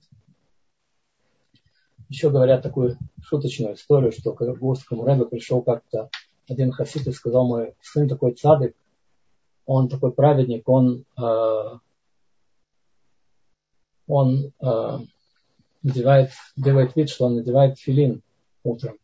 [2.07, 6.09] Еще говорят такую шуточную историю, что к Гурскому Рэбе пришел как-то
[6.47, 8.75] один хасид и сказал, мой сын такой цадык,
[9.65, 11.79] он такой праведник, он, э,
[14.07, 14.99] он э,
[15.83, 18.21] надевает, делает вид, что он надевает филин
[18.63, 18.97] утром.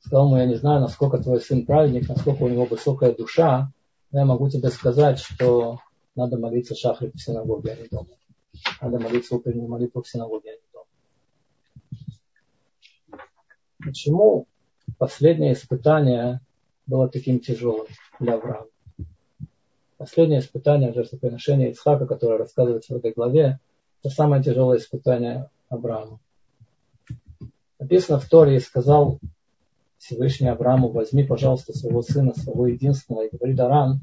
[0.00, 3.70] Сказал ему, я не знаю, насколько твой сын праведник, насколько у него высокая душа,
[4.10, 5.78] но я могу тебе сказать, что
[6.14, 8.08] надо молиться шахрит в синагоге, а не дома.
[8.80, 10.64] Надо молиться утреннюю молитву в синагоге, а не
[13.84, 14.46] Почему
[14.98, 16.40] последнее испытание
[16.86, 17.86] было таким тяжелым
[18.20, 18.66] для Авраама?
[20.04, 23.58] Последнее испытание жертвоприношения Исхака, которое рассказывается в этой главе,
[24.02, 26.20] это самое тяжелое испытание Авраама.
[27.78, 29.18] Написано в Торе, и сказал
[29.96, 34.00] Всевышний Аврааму, возьми, пожалуйста, своего сына, своего единственного, и говорит Арам,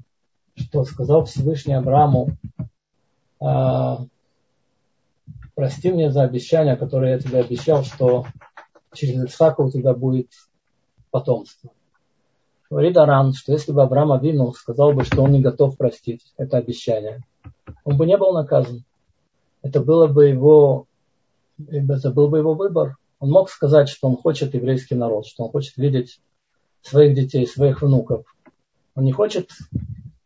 [0.55, 2.29] что сказал Всевышний Аврааму,
[3.39, 4.03] «А,
[5.53, 8.25] прости мне за обещание, которое я тебе обещал, что
[8.91, 10.31] через Исхака у тебя будет
[11.11, 11.69] потомство.
[12.71, 16.55] Говорит Аран, что если бы Авраам Авину сказал бы, что он не готов простить это
[16.55, 17.21] обещание,
[17.83, 18.85] он бы не был наказан.
[19.61, 20.87] Это было бы его,
[21.67, 22.95] это был бы его выбор.
[23.19, 26.21] Он мог сказать, что он хочет еврейский народ, что он хочет видеть
[26.81, 28.25] своих детей, своих внуков
[28.95, 29.49] Он не хочет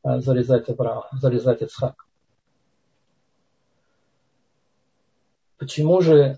[0.03, 2.05] а, зарезать Авраама, зарезать Ицхак.
[5.57, 6.37] Почему же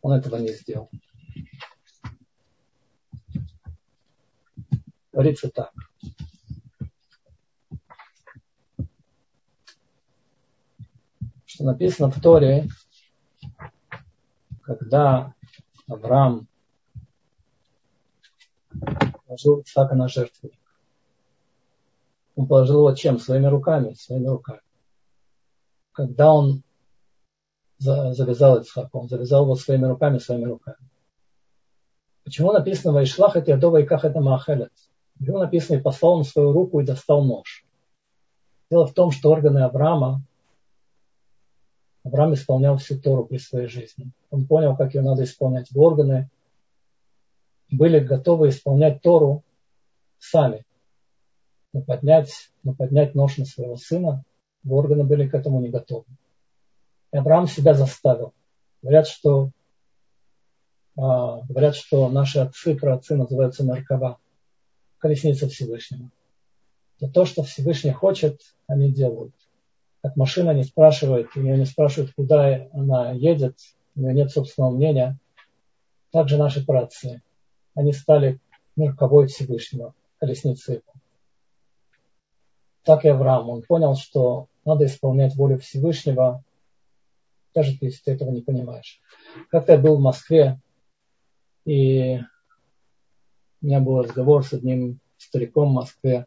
[0.00, 0.88] он этого не сделал?
[5.14, 5.72] Говорится так.
[11.44, 12.66] Что написано в Торе,
[14.62, 15.32] когда
[15.86, 16.48] Авраам
[19.24, 20.58] положил Исаака на жертвенник.
[22.34, 23.20] Он положил его чем?
[23.20, 24.62] Своими руками, своими руками.
[25.92, 26.64] Когда он
[27.78, 30.90] завязал Ицхака, он завязал его своими руками, своими руками.
[32.24, 34.72] Почему написано «Вайшлах это ядова и ках это маахелет»?
[35.18, 37.64] Почему написано «И послал он свою руку и достал нож»?
[38.70, 40.22] Дело в том, что органы Авраама,
[42.04, 44.10] Авраам исполнял всю Тору при своей жизни.
[44.30, 45.70] Он понял, как ее надо исполнять.
[45.70, 46.28] в органы
[47.70, 49.42] были готовы исполнять Тору
[50.18, 50.64] сами.
[51.72, 54.24] Но поднять, но поднять нож на своего сына,
[54.68, 56.04] органы были к этому не готовы.
[57.12, 58.32] И Авраам себя заставил.
[58.82, 59.50] Говорят, что,
[60.96, 64.18] а, говорят, что наши отцы, праотцы называются Меркава,
[65.04, 66.08] колесница Всевышнего.
[66.98, 69.34] То, то, что Всевышний хочет, они делают.
[70.00, 73.58] Как машина не спрашивает, ее не спрашивают, куда она едет,
[73.94, 75.18] у нее нет собственного мнения.
[76.10, 77.20] Также наши праотцы
[77.74, 78.40] они стали
[78.76, 80.92] Мерковой Всевышнего, колесницей его.
[82.82, 86.42] Так и Авраам, он понял, что надо исполнять волю Всевышнего,
[87.54, 89.02] даже если ты этого не понимаешь.
[89.50, 90.58] Как-то я был в Москве,
[91.66, 92.20] и
[93.64, 96.26] у меня был разговор с одним стариком в Москве.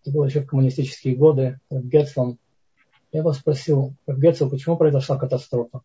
[0.00, 2.38] Это было еще в коммунистические годы, в Гетцлом.
[3.12, 5.82] Я его спросил, в Гетцел, почему произошла катастрофа?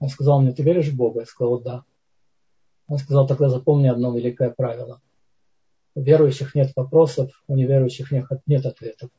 [0.00, 1.20] Он сказал мне, ты веришь в Бога?
[1.20, 1.84] Я сказал, да.
[2.88, 5.00] Он сказал, тогда запомни одно великое правило.
[5.94, 8.10] У верующих нет вопросов, у неверующих
[8.46, 9.10] нет ответов.